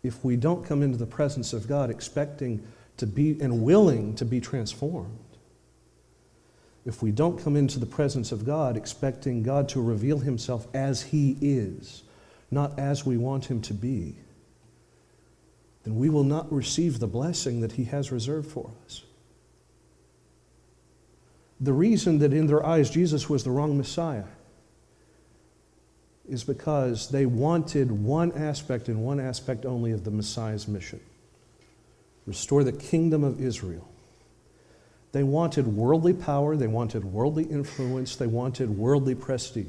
if 0.03 0.23
we 0.23 0.35
don't 0.35 0.65
come 0.65 0.83
into 0.83 0.97
the 0.97 1.07
presence 1.07 1.53
of 1.53 1.67
God 1.67 1.89
expecting 1.89 2.65
to 2.97 3.07
be 3.07 3.39
and 3.41 3.63
willing 3.63 4.15
to 4.15 4.25
be 4.25 4.39
transformed, 4.39 5.17
if 6.85 7.01
we 7.01 7.11
don't 7.11 7.43
come 7.43 7.55
into 7.55 7.79
the 7.79 7.85
presence 7.85 8.31
of 8.31 8.45
God 8.45 8.77
expecting 8.77 9.43
God 9.43 9.67
to 9.69 9.81
reveal 9.81 10.19
Himself 10.19 10.67
as 10.73 11.01
He 11.01 11.37
is, 11.41 12.03
not 12.51 12.77
as 12.79 13.05
we 13.05 13.17
want 13.17 13.45
Him 13.45 13.61
to 13.63 13.73
be, 13.73 14.15
then 15.83 15.97
we 15.97 16.09
will 16.09 16.23
not 16.23 16.51
receive 16.51 16.99
the 16.99 17.07
blessing 17.07 17.61
that 17.61 17.73
He 17.73 17.85
has 17.85 18.11
reserved 18.11 18.49
for 18.49 18.71
us. 18.85 19.03
The 21.59 21.73
reason 21.73 22.19
that 22.19 22.33
in 22.33 22.47
their 22.47 22.65
eyes 22.65 22.89
Jesus 22.89 23.29
was 23.29 23.43
the 23.43 23.51
wrong 23.51 23.77
Messiah 23.77 24.25
is 26.27 26.43
because 26.43 27.09
they 27.09 27.25
wanted 27.25 27.91
one 27.91 28.31
aspect 28.33 28.89
and 28.89 29.03
one 29.03 29.19
aspect 29.19 29.65
only 29.65 29.91
of 29.91 30.03
the 30.03 30.11
Messiah's 30.11 30.67
mission 30.67 30.99
restore 32.25 32.63
the 32.63 32.73
kingdom 32.73 33.23
of 33.23 33.41
Israel. 33.41 33.87
They 35.13 35.23
wanted 35.23 35.67
worldly 35.67 36.13
power, 36.13 36.55
they 36.55 36.67
wanted 36.67 37.05
worldly 37.05 37.45
influence, 37.45 38.17
they 38.17 38.27
wanted 38.27 38.69
worldly 38.77 39.15
prestige. 39.15 39.65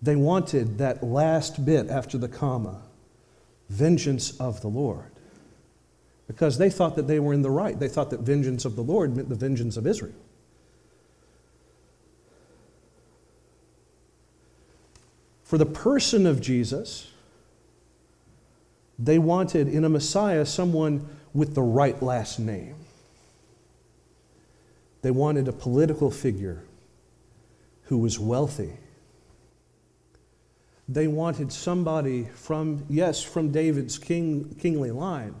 They 0.00 0.14
wanted 0.16 0.78
that 0.78 1.02
last 1.02 1.64
bit 1.64 1.90
after 1.90 2.16
the 2.16 2.28
comma 2.28 2.82
vengeance 3.68 4.38
of 4.40 4.60
the 4.60 4.68
Lord. 4.68 5.10
Because 6.28 6.58
they 6.58 6.70
thought 6.70 6.94
that 6.94 7.08
they 7.08 7.18
were 7.18 7.32
in 7.32 7.42
the 7.42 7.50
right. 7.50 7.80
They 7.80 7.88
thought 7.88 8.10
that 8.10 8.20
vengeance 8.20 8.64
of 8.64 8.76
the 8.76 8.82
Lord 8.82 9.16
meant 9.16 9.28
the 9.28 9.34
vengeance 9.34 9.76
of 9.76 9.86
Israel. 9.86 10.14
For 15.42 15.56
the 15.56 15.66
person 15.66 16.26
of 16.26 16.42
Jesus, 16.42 17.10
they 18.98 19.18
wanted 19.18 19.66
in 19.66 19.84
a 19.84 19.88
Messiah 19.88 20.44
someone 20.44 21.08
with 21.32 21.54
the 21.54 21.62
right 21.62 22.00
last 22.02 22.38
name. 22.38 22.74
They 25.00 25.10
wanted 25.10 25.48
a 25.48 25.52
political 25.52 26.10
figure 26.10 26.64
who 27.84 27.96
was 27.96 28.18
wealthy. 28.18 28.74
They 30.86 31.06
wanted 31.06 31.52
somebody 31.52 32.24
from, 32.34 32.84
yes, 32.90 33.22
from 33.22 33.50
David's 33.50 33.96
king, 33.96 34.54
kingly 34.60 34.90
line, 34.90 35.34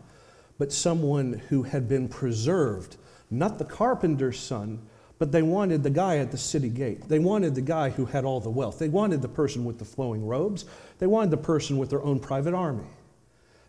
but 0.58 0.72
someone 0.72 1.40
who 1.48 1.62
had 1.62 1.88
been 1.88 2.08
preserved, 2.08 2.96
not 3.30 3.58
the 3.58 3.64
carpenter's 3.64 4.38
son, 4.38 4.80
but 5.18 5.32
they 5.32 5.42
wanted 5.42 5.82
the 5.82 5.90
guy 5.90 6.18
at 6.18 6.30
the 6.30 6.38
city 6.38 6.68
gate. 6.68 7.08
They 7.08 7.18
wanted 7.18 7.54
the 7.54 7.60
guy 7.60 7.90
who 7.90 8.06
had 8.06 8.24
all 8.24 8.40
the 8.40 8.50
wealth. 8.50 8.78
They 8.78 8.88
wanted 8.88 9.22
the 9.22 9.28
person 9.28 9.64
with 9.64 9.78
the 9.78 9.84
flowing 9.84 10.26
robes. 10.26 10.64
They 10.98 11.06
wanted 11.06 11.30
the 11.30 11.38
person 11.38 11.78
with 11.78 11.90
their 11.90 12.02
own 12.02 12.20
private 12.20 12.54
army. 12.54 12.86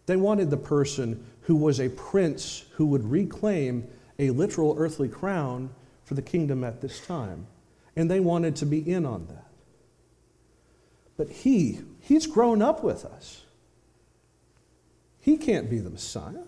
They 0.06 0.15
wanted 0.15 0.49
the 0.49 0.58
person 0.58 1.25
who 1.41 1.56
was 1.56 1.80
a 1.80 1.89
prince 1.89 2.65
who 2.73 2.86
would 2.88 3.04
reclaim 3.04 3.88
a 4.17 4.32
literal 4.32 4.75
earthly 4.78 5.08
crown 5.08 5.69
for 6.04 6.13
the 6.13 6.21
kingdom 6.21 6.63
at 6.63 6.82
this 6.82 7.06
time. 7.06 7.47
And 7.95 8.10
they 8.10 8.19
wanted 8.19 8.56
to 8.58 8.65
be 8.65 8.80
in 8.80 9.06
on 9.06 9.28
that. 9.28 9.45
But 11.17 11.30
he, 11.30 11.80
he's 11.99 12.28
grown 12.28 12.62
up 12.62 12.84
with 12.84 13.06
us. 13.06 13.43
He 15.19 15.38
can't 15.38 15.69
be 15.69 15.80
the 15.80 15.89
Messiah. 15.89 16.43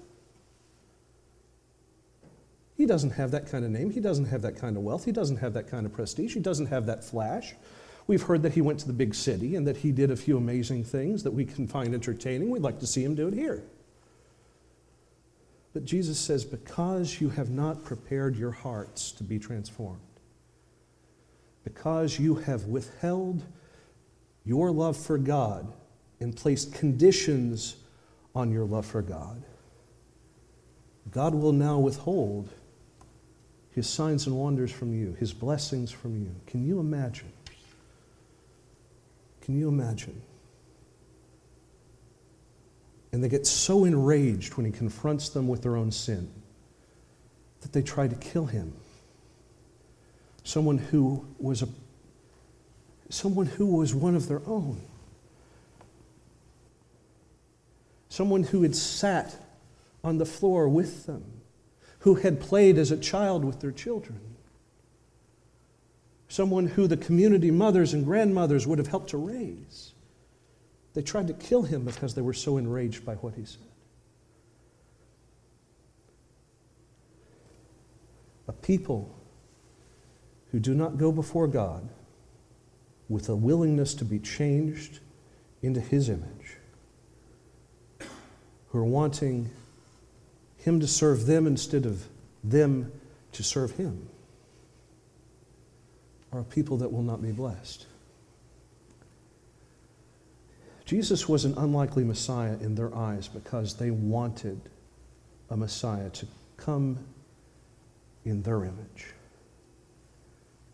He 2.81 2.87
doesn't 2.87 3.11
have 3.11 3.29
that 3.29 3.45
kind 3.45 3.63
of 3.63 3.69
name. 3.69 3.91
He 3.91 3.99
doesn't 3.99 4.25
have 4.25 4.41
that 4.41 4.55
kind 4.55 4.75
of 4.75 4.81
wealth. 4.81 5.05
He 5.05 5.11
doesn't 5.11 5.37
have 5.37 5.53
that 5.53 5.69
kind 5.69 5.85
of 5.85 5.93
prestige. 5.93 6.33
He 6.33 6.39
doesn't 6.39 6.65
have 6.65 6.87
that 6.87 7.03
flash. 7.03 7.53
We've 8.07 8.23
heard 8.23 8.41
that 8.41 8.53
he 8.53 8.61
went 8.61 8.79
to 8.79 8.87
the 8.87 8.93
big 8.93 9.13
city 9.13 9.55
and 9.55 9.67
that 9.67 9.77
he 9.77 9.91
did 9.91 10.09
a 10.09 10.15
few 10.15 10.35
amazing 10.35 10.83
things 10.85 11.21
that 11.21 11.29
we 11.29 11.45
can 11.45 11.67
find 11.67 11.93
entertaining. 11.93 12.49
We'd 12.49 12.63
like 12.63 12.79
to 12.79 12.87
see 12.87 13.03
him 13.03 13.13
do 13.13 13.27
it 13.27 13.35
here. 13.35 13.61
But 15.73 15.85
Jesus 15.85 16.17
says, 16.17 16.43
because 16.43 17.21
you 17.21 17.29
have 17.29 17.51
not 17.51 17.83
prepared 17.83 18.35
your 18.35 18.49
hearts 18.49 19.11
to 19.11 19.23
be 19.23 19.37
transformed, 19.37 20.01
because 21.63 22.17
you 22.17 22.33
have 22.33 22.63
withheld 22.63 23.43
your 24.43 24.71
love 24.71 24.97
for 24.97 25.19
God 25.19 25.71
and 26.19 26.35
placed 26.35 26.73
conditions 26.73 27.75
on 28.33 28.51
your 28.51 28.65
love 28.65 28.87
for 28.87 29.03
God, 29.03 29.43
God 31.11 31.35
will 31.35 31.53
now 31.53 31.77
withhold 31.77 32.49
his 33.73 33.87
signs 33.87 34.27
and 34.27 34.37
wonders 34.37 34.71
from 34.71 34.93
you, 34.93 35.15
his 35.19 35.33
blessings 35.33 35.91
from 35.91 36.17
you. 36.17 36.35
Can 36.45 36.65
you 36.65 36.79
imagine? 36.79 37.31
Can 39.41 39.57
you 39.57 39.69
imagine? 39.69 40.21
And 43.11 43.23
they 43.23 43.29
get 43.29 43.47
so 43.47 43.85
enraged 43.85 44.55
when 44.55 44.65
he 44.65 44.71
confronts 44.71 45.29
them 45.29 45.47
with 45.47 45.61
their 45.61 45.75
own 45.75 45.91
sin 45.91 46.29
that 47.61 47.73
they 47.73 47.81
try 47.81 48.07
to 48.07 48.15
kill 48.15 48.45
him. 48.45 48.73
Someone 50.43 50.77
who 50.77 51.25
was 51.39 51.61
a 51.61 51.67
someone 53.09 53.45
who 53.45 53.67
was 53.67 53.93
one 53.93 54.15
of 54.15 54.27
their 54.27 54.41
own. 54.47 54.81
Someone 58.09 58.43
who 58.43 58.63
had 58.63 58.75
sat 58.75 59.35
on 60.03 60.17
the 60.17 60.25
floor 60.25 60.67
with 60.67 61.05
them 61.05 61.40
who 62.01 62.15
had 62.15 62.39
played 62.39 62.77
as 62.77 62.91
a 62.91 62.97
child 62.97 63.45
with 63.45 63.59
their 63.59 63.71
children. 63.71 64.19
Someone 66.27 66.67
who 66.67 66.87
the 66.87 66.97
community 66.97 67.51
mothers 67.51 67.93
and 67.93 68.05
grandmothers 68.05 68.65
would 68.65 68.79
have 68.79 68.87
helped 68.87 69.11
to 69.11 69.17
raise. 69.17 69.93
They 70.93 71.03
tried 71.03 71.27
to 71.27 71.33
kill 71.33 71.63
him 71.63 71.85
because 71.85 72.15
they 72.15 72.21
were 72.21 72.33
so 72.33 72.57
enraged 72.57 73.05
by 73.05 73.15
what 73.15 73.35
he 73.35 73.45
said. 73.45 73.61
A 78.47 78.53
people 78.53 79.15
who 80.51 80.59
do 80.59 80.73
not 80.73 80.97
go 80.97 81.11
before 81.11 81.47
God 81.47 81.87
with 83.09 83.29
a 83.29 83.35
willingness 83.35 83.93
to 83.95 84.05
be 84.05 84.19
changed 84.19 84.99
into 85.61 85.79
his 85.79 86.09
image, 86.09 86.57
who 88.69 88.79
are 88.79 88.83
wanting 88.83 89.51
him 90.61 90.79
to 90.79 90.87
serve 90.87 91.25
them 91.25 91.47
instead 91.47 91.85
of 91.85 92.07
them 92.43 92.91
to 93.33 93.43
serve 93.43 93.71
Him 93.71 94.07
are 96.31 96.41
a 96.41 96.43
people 96.43 96.77
that 96.77 96.91
will 96.91 97.03
not 97.03 97.21
be 97.21 97.31
blessed. 97.31 97.85
Jesus 100.85 101.27
was 101.27 101.45
an 101.45 101.53
unlikely 101.57 102.03
Messiah 102.03 102.57
in 102.61 102.75
their 102.75 102.93
eyes 102.95 103.27
because 103.27 103.75
they 103.75 103.91
wanted 103.91 104.59
a 105.49 105.57
Messiah 105.57 106.09
to 106.11 106.27
come 106.57 106.97
in 108.25 108.41
their 108.43 108.63
image. 108.63 109.07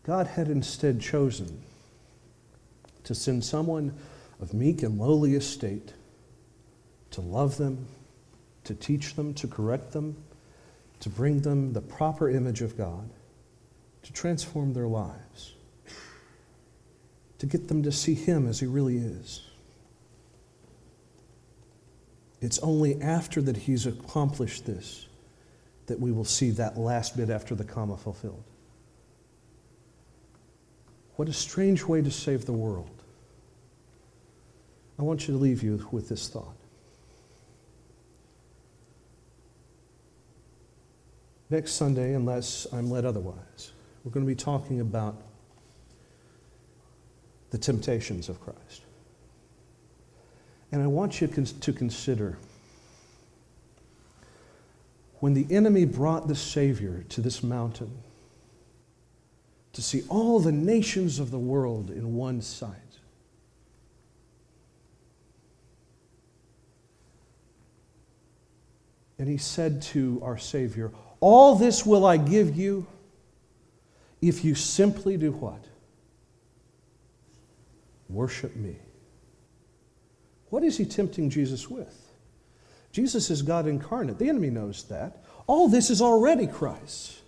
God 0.03 0.27
had 0.27 0.47
instead 0.47 0.99
chosen 1.01 1.61
to 3.03 3.13
send 3.13 3.43
someone 3.43 3.93
of 4.41 4.53
meek 4.53 4.83
and 4.83 4.99
lowly 4.99 5.35
estate 5.35 5.93
to 7.11 7.21
love 7.21 7.57
them 7.57 7.87
to 8.67 8.75
teach 8.75 9.15
them, 9.15 9.33
to 9.33 9.47
correct 9.47 9.91
them, 9.91 10.15
to 10.99 11.09
bring 11.09 11.41
them 11.41 11.73
the 11.73 11.81
proper 11.81 12.29
image 12.29 12.61
of 12.61 12.77
God, 12.77 13.09
to 14.03 14.13
transform 14.13 14.73
their 14.73 14.87
lives, 14.87 15.53
to 17.39 17.45
get 17.45 17.67
them 17.67 17.83
to 17.83 17.91
see 17.91 18.13
Him 18.13 18.47
as 18.47 18.59
He 18.59 18.65
really 18.65 18.97
is. 18.97 19.41
It's 22.41 22.59
only 22.59 23.01
after 23.01 23.41
that 23.41 23.57
He's 23.57 23.85
accomplished 23.85 24.65
this 24.65 25.07
that 25.87 25.99
we 25.99 26.11
will 26.11 26.25
see 26.25 26.49
that 26.51 26.77
last 26.77 27.15
bit 27.15 27.29
after 27.29 27.55
the 27.55 27.63
comma 27.63 27.95
fulfilled. 27.95 28.43
What 31.15 31.29
a 31.29 31.33
strange 31.33 31.83
way 31.83 32.01
to 32.01 32.11
save 32.11 32.45
the 32.45 32.53
world. 32.53 32.91
I 34.99 35.03
want 35.03 35.27
you 35.27 35.33
to 35.33 35.39
leave 35.39 35.63
you 35.63 35.87
with 35.91 36.09
this 36.09 36.27
thought. 36.27 36.57
Next 41.49 41.73
Sunday, 41.73 42.13
unless 42.13 42.67
I'm 42.73 42.89
led 42.89 43.05
otherwise, 43.05 43.71
we're 44.03 44.11
going 44.11 44.25
to 44.25 44.29
be 44.29 44.35
talking 44.35 44.81
about 44.81 45.21
the 47.51 47.57
temptations 47.57 48.27
of 48.27 48.41
Christ. 48.41 48.81
And 50.71 50.81
I 50.81 50.87
want 50.87 51.21
you 51.21 51.27
to 51.27 51.73
consider 51.73 52.37
when 55.19 55.33
the 55.33 55.47
enemy 55.49 55.85
brought 55.85 56.27
the 56.27 56.35
Savior 56.35 57.05
to 57.09 57.21
this 57.21 57.41
mountain 57.41 57.97
to 59.71 59.81
see 59.81 60.03
all 60.09 60.39
the 60.39 60.51
nations 60.51 61.19
of 61.19 61.31
the 61.31 61.39
world 61.39 61.89
in 61.89 62.15
one 62.15 62.41
sight. 62.41 62.71
And 69.17 69.29
he 69.29 69.37
said 69.37 69.81
to 69.83 70.21
our 70.23 70.37
Savior, 70.37 70.91
all 71.19 71.55
this 71.55 71.85
will 71.85 72.05
I 72.05 72.17
give 72.17 72.55
you 72.55 72.85
if 74.21 74.43
you 74.43 74.55
simply 74.55 75.17
do 75.17 75.31
what? 75.31 75.63
Worship 78.09 78.55
me. 78.55 78.77
What 80.49 80.63
is 80.63 80.77
he 80.77 80.85
tempting 80.85 81.29
Jesus 81.29 81.69
with? 81.69 82.11
Jesus 82.91 83.29
is 83.29 83.41
God 83.41 83.67
incarnate. 83.67 84.17
The 84.17 84.29
enemy 84.29 84.49
knows 84.49 84.83
that. 84.85 85.23
All 85.45 85.67
this 85.67 85.89
is 85.89 86.01
already 86.01 86.47
Christ. 86.47 87.19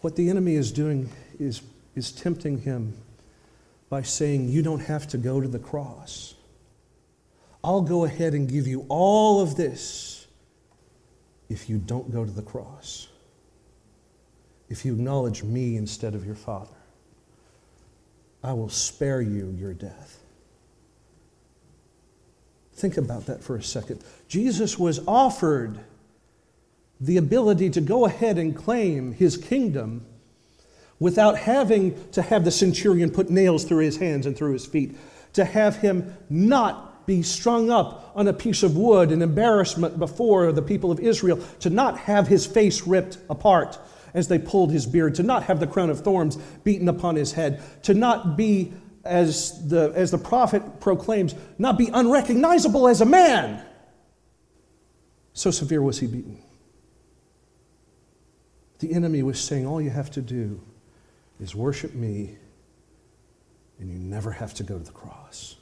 What 0.00 0.14
the 0.14 0.30
enemy 0.30 0.54
is 0.54 0.70
doing 0.70 1.10
is, 1.40 1.62
is 1.94 2.12
tempting 2.12 2.58
him 2.58 2.96
by 3.88 4.02
saying, 4.02 4.48
You 4.48 4.62
don't 4.62 4.80
have 4.80 5.08
to 5.08 5.18
go 5.18 5.40
to 5.40 5.48
the 5.48 5.58
cross. 5.58 6.34
I'll 7.64 7.82
go 7.82 8.04
ahead 8.04 8.34
and 8.34 8.48
give 8.48 8.66
you 8.66 8.86
all 8.88 9.40
of 9.40 9.56
this 9.56 10.15
if 11.48 11.68
you 11.68 11.78
don't 11.78 12.12
go 12.12 12.24
to 12.24 12.30
the 12.30 12.42
cross, 12.42 13.08
if 14.68 14.84
you 14.84 14.94
acknowledge 14.94 15.42
me 15.42 15.76
instead 15.76 16.14
of 16.14 16.26
your 16.26 16.34
Father. 16.34 16.70
I 18.42 18.52
will 18.52 18.68
spare 18.68 19.20
you 19.20 19.54
your 19.58 19.74
death. 19.74 20.20
Think 22.74 22.96
about 22.96 23.26
that 23.26 23.42
for 23.42 23.56
a 23.56 23.62
second. 23.62 24.04
Jesus 24.28 24.78
was 24.78 25.00
offered 25.06 25.80
the 27.00 27.16
ability 27.16 27.70
to 27.70 27.80
go 27.80 28.04
ahead 28.04 28.38
and 28.38 28.54
claim 28.54 29.12
his 29.12 29.36
kingdom 29.36 30.04
without 30.98 31.38
having 31.38 32.10
to 32.12 32.22
have 32.22 32.44
the 32.44 32.50
centurion 32.50 33.10
put 33.10 33.30
nails 33.30 33.64
through 33.64 33.84
his 33.84 33.98
hands 33.98 34.26
and 34.26 34.36
through 34.36 34.52
his 34.52 34.64
feet, 34.64 34.96
to 35.34 35.44
have 35.44 35.76
him 35.76 36.16
not 36.30 36.95
be 37.06 37.22
strung 37.22 37.70
up 37.70 38.12
on 38.14 38.28
a 38.28 38.32
piece 38.32 38.62
of 38.62 38.76
wood 38.76 39.12
in 39.12 39.22
embarrassment 39.22 39.98
before 39.98 40.52
the 40.52 40.62
people 40.62 40.90
of 40.90 41.00
Israel, 41.00 41.38
to 41.60 41.70
not 41.70 41.98
have 41.98 42.28
his 42.28 42.46
face 42.46 42.86
ripped 42.86 43.18
apart 43.30 43.78
as 44.12 44.28
they 44.28 44.38
pulled 44.38 44.72
his 44.72 44.86
beard, 44.86 45.14
to 45.14 45.22
not 45.22 45.44
have 45.44 45.60
the 45.60 45.66
crown 45.66 45.90
of 45.90 46.00
thorns 46.00 46.36
beaten 46.64 46.88
upon 46.88 47.16
his 47.16 47.32
head, 47.32 47.62
to 47.82 47.94
not 47.94 48.36
be, 48.36 48.72
as 49.04 49.68
the, 49.68 49.92
as 49.94 50.10
the 50.10 50.18
prophet 50.18 50.80
proclaims, 50.80 51.34
not 51.58 51.78
be 51.78 51.88
unrecognizable 51.92 52.88
as 52.88 53.00
a 53.00 53.06
man. 53.06 53.62
So 55.32 55.50
severe 55.50 55.82
was 55.82 56.00
he 56.00 56.06
beaten. 56.06 56.42
The 58.78 58.92
enemy 58.92 59.22
was 59.22 59.38
saying, 59.38 59.66
All 59.66 59.80
you 59.80 59.90
have 59.90 60.10
to 60.12 60.22
do 60.22 60.60
is 61.38 61.54
worship 61.54 61.94
me, 61.94 62.36
and 63.78 63.90
you 63.90 63.98
never 63.98 64.30
have 64.30 64.54
to 64.54 64.62
go 64.62 64.78
to 64.78 64.84
the 64.84 64.92
cross. 64.92 65.56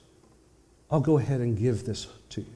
I'll 0.95 1.01
go 1.01 1.19
ahead 1.19 1.41
and 1.41 1.59
give 1.59 1.85
this 1.85 2.07
to 2.31 2.41
you. 2.41 2.55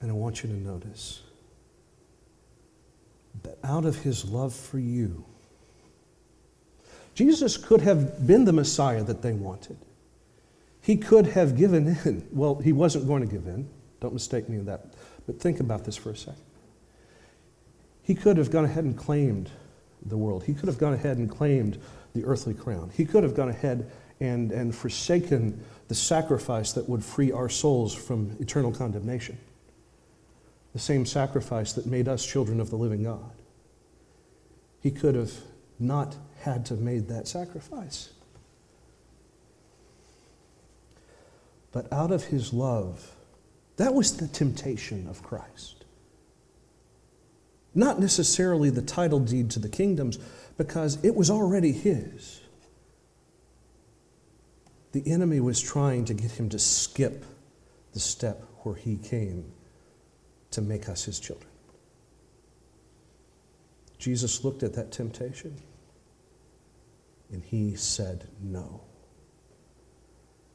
And 0.00 0.10
I 0.10 0.14
want 0.14 0.42
you 0.42 0.48
to 0.48 0.54
notice 0.54 1.20
that 3.42 3.58
out 3.62 3.84
of 3.84 3.98
his 3.98 4.24
love 4.24 4.54
for 4.54 4.78
you, 4.78 5.22
Jesus 7.14 7.58
could 7.58 7.82
have 7.82 8.26
been 8.26 8.46
the 8.46 8.54
Messiah 8.54 9.02
that 9.02 9.20
they 9.20 9.34
wanted. 9.34 9.76
He 10.80 10.96
could 10.96 11.26
have 11.26 11.58
given 11.58 11.98
in. 12.06 12.26
Well, 12.32 12.54
he 12.54 12.72
wasn't 12.72 13.06
going 13.06 13.20
to 13.20 13.28
give 13.28 13.46
in. 13.46 13.68
Don't 14.00 14.14
mistake 14.14 14.48
me 14.48 14.56
in 14.56 14.64
that. 14.64 14.86
But 15.26 15.38
think 15.38 15.60
about 15.60 15.84
this 15.84 15.96
for 15.96 16.08
a 16.08 16.16
second. 16.16 16.40
He 18.02 18.14
could 18.14 18.38
have 18.38 18.50
gone 18.50 18.64
ahead 18.64 18.84
and 18.84 18.96
claimed 18.96 19.50
the 20.06 20.16
world. 20.16 20.44
He 20.44 20.54
could 20.54 20.68
have 20.68 20.78
gone 20.78 20.94
ahead 20.94 21.18
and 21.18 21.28
claimed 21.28 21.78
the 22.14 22.24
earthly 22.24 22.54
crown. 22.54 22.90
He 22.96 23.04
could 23.04 23.24
have 23.24 23.34
gone 23.34 23.50
ahead 23.50 23.90
and, 24.20 24.52
and 24.52 24.74
forsaken 24.74 25.64
the 25.88 25.94
sacrifice 25.94 26.72
that 26.72 26.88
would 26.88 27.04
free 27.04 27.32
our 27.32 27.48
souls 27.48 27.94
from 27.94 28.36
eternal 28.40 28.72
condemnation. 28.72 29.38
The 30.72 30.78
same 30.78 31.06
sacrifice 31.06 31.72
that 31.74 31.86
made 31.86 32.08
us 32.08 32.24
children 32.26 32.60
of 32.60 32.70
the 32.70 32.76
living 32.76 33.04
God. 33.04 33.32
He 34.80 34.90
could 34.90 35.14
have 35.14 35.32
not 35.78 36.16
had 36.40 36.66
to 36.66 36.74
have 36.74 36.82
made 36.82 37.08
that 37.08 37.26
sacrifice. 37.26 38.10
But 41.72 41.92
out 41.92 42.10
of 42.10 42.24
his 42.24 42.52
love, 42.52 43.14
that 43.76 43.94
was 43.94 44.16
the 44.16 44.28
temptation 44.28 45.06
of 45.08 45.22
Christ. 45.22 45.84
Not 47.74 48.00
necessarily 48.00 48.70
the 48.70 48.82
title 48.82 49.20
deed 49.20 49.50
to 49.52 49.58
the 49.58 49.68
kingdoms, 49.68 50.18
because 50.56 51.02
it 51.04 51.14
was 51.14 51.30
already 51.30 51.72
his. 51.72 52.37
The 54.92 55.02
enemy 55.10 55.40
was 55.40 55.60
trying 55.60 56.04
to 56.06 56.14
get 56.14 56.30
him 56.30 56.48
to 56.50 56.58
skip 56.58 57.24
the 57.92 58.00
step 58.00 58.42
where 58.62 58.74
he 58.74 58.96
came 58.96 59.52
to 60.50 60.62
make 60.62 60.88
us 60.88 61.04
his 61.04 61.20
children. 61.20 61.50
Jesus 63.98 64.44
looked 64.44 64.62
at 64.62 64.74
that 64.74 64.92
temptation 64.92 65.56
and 67.30 67.42
he 67.42 67.74
said 67.74 68.28
no. 68.42 68.80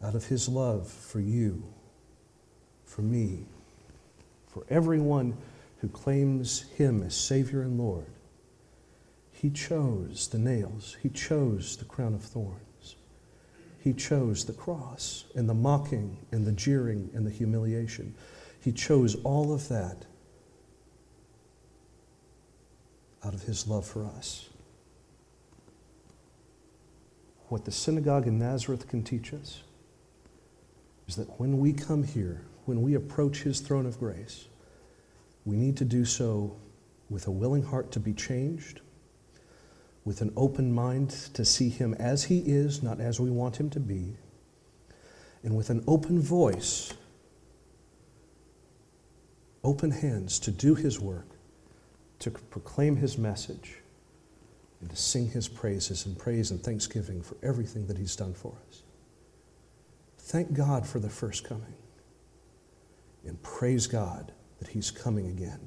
Out 0.02 0.15
of 0.15 0.26
his 0.26 0.50
love 0.50 0.88
for 0.88 1.19
you, 1.19 1.63
for 2.86 3.02
me, 3.02 3.46
for 4.48 4.65
everyone 4.69 5.38
who 5.80 5.88
claims 5.88 6.62
him 6.78 7.04
as 7.04 7.15
Savior 7.15 7.62
and 7.62 7.78
Lord, 7.78 8.06
he 9.32 9.50
chose 9.50 10.28
the 10.28 10.39
nails, 10.39 10.98
he 11.02 11.10
chose 11.10 11.78
the 11.78 11.86
crown 11.86 12.13
of 12.13 12.24
thorns, 12.24 12.62
he 13.84 13.91
chose 13.91 14.46
the 14.46 14.54
cross 14.54 15.26
and 15.36 15.50
the 15.50 15.54
mocking 15.54 16.17
and 16.32 16.46
the 16.48 16.54
jeering 16.54 17.10
and 17.13 17.28
the 17.28 17.30
humiliation. 17.30 18.15
He 18.62 18.72
chose 18.72 19.15
all 19.26 19.54
of 19.54 19.67
that 19.67 20.06
out 23.26 23.34
of 23.34 23.41
his 23.41 23.67
love 23.67 23.86
for 23.86 24.06
us. 24.06 24.48
What 27.50 27.65
the 27.65 27.74
synagogue 27.74 28.26
in 28.26 28.39
Nazareth 28.39 28.88
can 28.88 29.04
teach 29.04 29.34
us 29.34 29.63
is 31.10 31.17
that 31.17 31.38
when 31.38 31.60
we 31.60 31.74
come 31.74 32.04
here, 32.04 32.46
when 32.63 32.82
we 32.82 32.93
approach 32.93 33.43
his 33.43 33.60
throne 33.60 33.86
of 33.86 34.00
grace, 34.00 34.48
we 35.43 35.58
need 35.58 35.76
to 35.76 35.86
do 35.86 36.06
so 36.06 36.56
with 37.10 37.28
a 37.28 37.32
willing 37.32 37.63
heart 37.63 37.91
to 37.91 38.00
be 38.00 38.13
changed, 38.13 38.80
with 40.05 40.21
an 40.21 40.33
open 40.35 40.73
mind 40.73 41.09
to 41.33 41.45
see 41.45 41.69
him 41.69 41.93
as 41.95 42.25
he 42.25 42.39
is, 42.39 42.83
not 42.83 42.99
as 42.99 43.19
we 43.19 43.29
want 43.29 43.57
him 43.57 43.69
to 43.69 43.79
be, 43.79 44.15
and 45.43 45.55
with 45.55 45.69
an 45.69 45.83
open 45.87 46.21
voice, 46.21 46.93
open 49.63 49.91
hands 49.91 50.39
to 50.39 50.51
do 50.51 50.75
his 50.75 50.99
work, 50.99 51.27
to 52.19 52.31
proclaim 52.31 52.97
his 52.97 53.17
message, 53.17 53.75
and 54.81 54.89
to 54.89 54.95
sing 54.95 55.29
his 55.29 55.47
praises 55.47 56.05
and 56.05 56.17
praise 56.17 56.51
and 56.51 56.61
thanksgiving 56.61 57.21
for 57.21 57.37
everything 57.41 57.87
that 57.87 57.97
he's 57.97 58.15
done 58.15 58.33
for 58.33 58.53
us. 58.69 58.83
Thank 60.17 60.53
God 60.53 60.85
for 60.85 60.99
the 60.99 61.09
first 61.09 61.45
coming, 61.45 61.73
and 63.25 63.41
praise 63.41 63.87
God 63.87 64.33
that 64.59 64.67
he's 64.67 64.91
coming 64.91 65.27
again. 65.27 65.59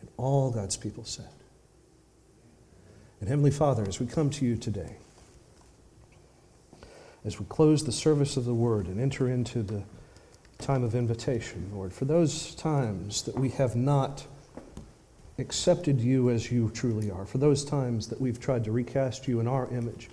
And 0.00 0.10
all 0.16 0.50
God's 0.50 0.76
people 0.76 1.04
said. 1.04 1.28
And 3.22 3.28
Heavenly 3.28 3.52
Father, 3.52 3.84
as 3.86 4.00
we 4.00 4.06
come 4.06 4.30
to 4.30 4.44
you 4.44 4.56
today, 4.56 4.96
as 7.24 7.38
we 7.38 7.46
close 7.46 7.84
the 7.84 7.92
service 7.92 8.36
of 8.36 8.44
the 8.44 8.52
word 8.52 8.88
and 8.88 9.00
enter 9.00 9.28
into 9.28 9.62
the 9.62 9.84
time 10.58 10.82
of 10.82 10.96
invitation, 10.96 11.70
Lord, 11.72 11.92
for 11.92 12.04
those 12.04 12.56
times 12.56 13.22
that 13.22 13.38
we 13.38 13.50
have 13.50 13.76
not 13.76 14.26
accepted 15.38 16.00
you 16.00 16.30
as 16.30 16.50
you 16.50 16.70
truly 16.70 17.12
are, 17.12 17.24
for 17.24 17.38
those 17.38 17.64
times 17.64 18.08
that 18.08 18.20
we've 18.20 18.40
tried 18.40 18.64
to 18.64 18.72
recast 18.72 19.28
you 19.28 19.38
in 19.38 19.46
our 19.46 19.68
image, 19.68 20.10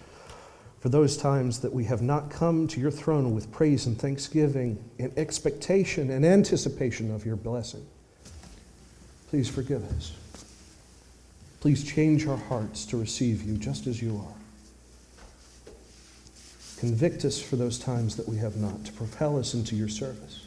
for 0.79 0.89
those 0.89 1.17
times 1.17 1.61
that 1.61 1.73
we 1.73 1.85
have 1.85 2.03
not 2.03 2.29
come 2.29 2.67
to 2.67 2.79
your 2.79 2.91
throne 2.91 3.33
with 3.33 3.51
praise 3.51 3.87
and 3.87 3.97
thanksgiving 3.97 4.77
in 4.99 5.11
expectation 5.17 6.11
and 6.11 6.23
anticipation 6.23 7.09
of 7.09 7.25
your 7.25 7.37
blessing. 7.37 7.87
Please 9.31 9.49
forgive 9.49 9.83
us. 9.97 10.11
Please 11.59 11.83
change 11.83 12.25
our 12.25 12.37
hearts 12.37 12.85
to 12.85 12.97
receive 12.97 13.43
you 13.43 13.57
just 13.57 13.85
as 13.85 14.01
you 14.01 14.17
are. 14.17 14.39
Convict 16.79 17.25
us 17.25 17.41
for 17.41 17.57
those 17.57 17.77
times 17.77 18.15
that 18.15 18.27
we 18.27 18.37
have 18.37 18.55
not, 18.55 18.85
to 18.85 18.93
propel 18.93 19.37
us 19.37 19.53
into 19.53 19.75
your 19.75 19.89
service. 19.89 20.45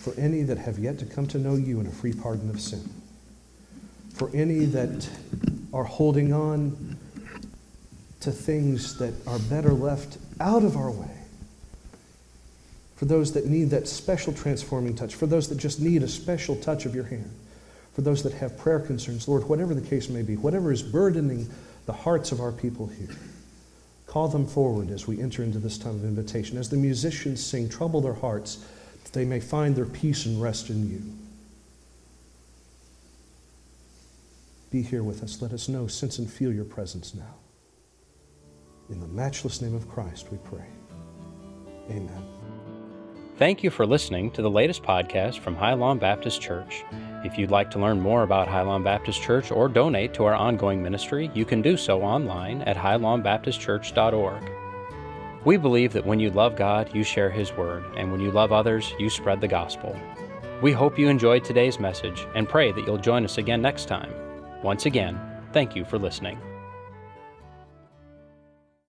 For 0.00 0.12
any 0.18 0.42
that 0.42 0.58
have 0.58 0.78
yet 0.78 0.98
to 0.98 1.06
come 1.06 1.26
to 1.28 1.38
know 1.38 1.56
you 1.56 1.80
in 1.80 1.86
a 1.86 1.90
free 1.90 2.12
pardon 2.12 2.50
of 2.50 2.60
sin. 2.60 2.86
For 4.12 4.30
any 4.34 4.66
that 4.66 5.08
are 5.72 5.84
holding 5.84 6.34
on 6.34 6.98
to 8.20 8.30
things 8.30 8.98
that 8.98 9.14
are 9.26 9.38
better 9.38 9.72
left 9.72 10.18
out 10.38 10.62
of 10.62 10.76
our 10.76 10.90
way. 10.90 11.16
For 12.96 13.06
those 13.06 13.32
that 13.32 13.46
need 13.46 13.70
that 13.70 13.88
special 13.88 14.34
transforming 14.34 14.94
touch. 14.94 15.14
For 15.14 15.26
those 15.26 15.48
that 15.48 15.56
just 15.56 15.80
need 15.80 16.02
a 16.02 16.08
special 16.08 16.56
touch 16.56 16.84
of 16.84 16.94
your 16.94 17.04
hand. 17.04 17.30
For 18.00 18.04
those 18.04 18.22
that 18.22 18.32
have 18.32 18.56
prayer 18.56 18.80
concerns. 18.80 19.28
Lord, 19.28 19.46
whatever 19.46 19.74
the 19.74 19.86
case 19.86 20.08
may 20.08 20.22
be, 20.22 20.34
whatever 20.34 20.72
is 20.72 20.82
burdening 20.82 21.50
the 21.84 21.92
hearts 21.92 22.32
of 22.32 22.40
our 22.40 22.50
people 22.50 22.86
here. 22.86 23.14
Call 24.06 24.26
them 24.26 24.46
forward 24.46 24.90
as 24.90 25.06
we 25.06 25.20
enter 25.20 25.42
into 25.42 25.58
this 25.58 25.76
time 25.76 25.96
of 25.96 26.04
invitation. 26.04 26.56
As 26.56 26.70
the 26.70 26.78
musicians 26.78 27.44
sing, 27.44 27.68
trouble 27.68 28.00
their 28.00 28.14
hearts, 28.14 28.64
that 29.04 29.12
they 29.12 29.26
may 29.26 29.38
find 29.38 29.76
their 29.76 29.84
peace 29.84 30.24
and 30.24 30.40
rest 30.40 30.70
in 30.70 30.88
you. 30.88 31.02
Be 34.70 34.80
here 34.80 35.02
with 35.02 35.22
us. 35.22 35.42
Let 35.42 35.52
us 35.52 35.68
know, 35.68 35.86
sense, 35.86 36.18
and 36.18 36.32
feel 36.32 36.54
your 36.54 36.64
presence 36.64 37.14
now. 37.14 37.34
In 38.88 38.98
the 38.98 39.08
matchless 39.08 39.60
name 39.60 39.74
of 39.74 39.86
Christ, 39.90 40.28
we 40.32 40.38
pray. 40.38 40.64
Amen. 41.90 42.24
Thank 43.36 43.62
you 43.62 43.68
for 43.68 43.84
listening 43.84 44.30
to 44.30 44.40
the 44.40 44.50
latest 44.50 44.82
podcast 44.82 45.40
from 45.40 45.54
High 45.54 45.74
Lawn 45.74 45.98
Baptist 45.98 46.40
Church. 46.40 46.82
If 47.22 47.36
you'd 47.36 47.50
like 47.50 47.70
to 47.72 47.78
learn 47.78 48.00
more 48.00 48.22
about 48.22 48.48
High 48.48 48.62
Lawn 48.62 48.82
Baptist 48.82 49.20
Church 49.20 49.50
or 49.50 49.68
donate 49.68 50.14
to 50.14 50.24
our 50.24 50.34
ongoing 50.34 50.82
ministry, 50.82 51.30
you 51.34 51.44
can 51.44 51.60
do 51.60 51.76
so 51.76 52.02
online 52.02 52.62
at 52.62 52.76
highlawnbaptistchurch.org. 52.76 54.50
We 55.44 55.56
believe 55.56 55.92
that 55.92 56.06
when 56.06 56.20
you 56.20 56.30
love 56.30 56.56
God, 56.56 56.94
you 56.94 57.04
share 57.04 57.30
His 57.30 57.52
Word, 57.52 57.84
and 57.96 58.10
when 58.10 58.20
you 58.20 58.30
love 58.30 58.52
others, 58.52 58.92
you 58.98 59.10
spread 59.10 59.40
the 59.40 59.48
gospel. 59.48 59.94
We 60.62 60.72
hope 60.72 60.98
you 60.98 61.08
enjoyed 61.08 61.44
today's 61.44 61.78
message 61.78 62.26
and 62.34 62.48
pray 62.48 62.72
that 62.72 62.86
you'll 62.86 62.98
join 62.98 63.24
us 63.24 63.38
again 63.38 63.62
next 63.62 63.86
time. 63.86 64.12
Once 64.62 64.86
again, 64.86 65.18
thank 65.52 65.76
you 65.76 65.84
for 65.84 65.98
listening. 65.98 66.38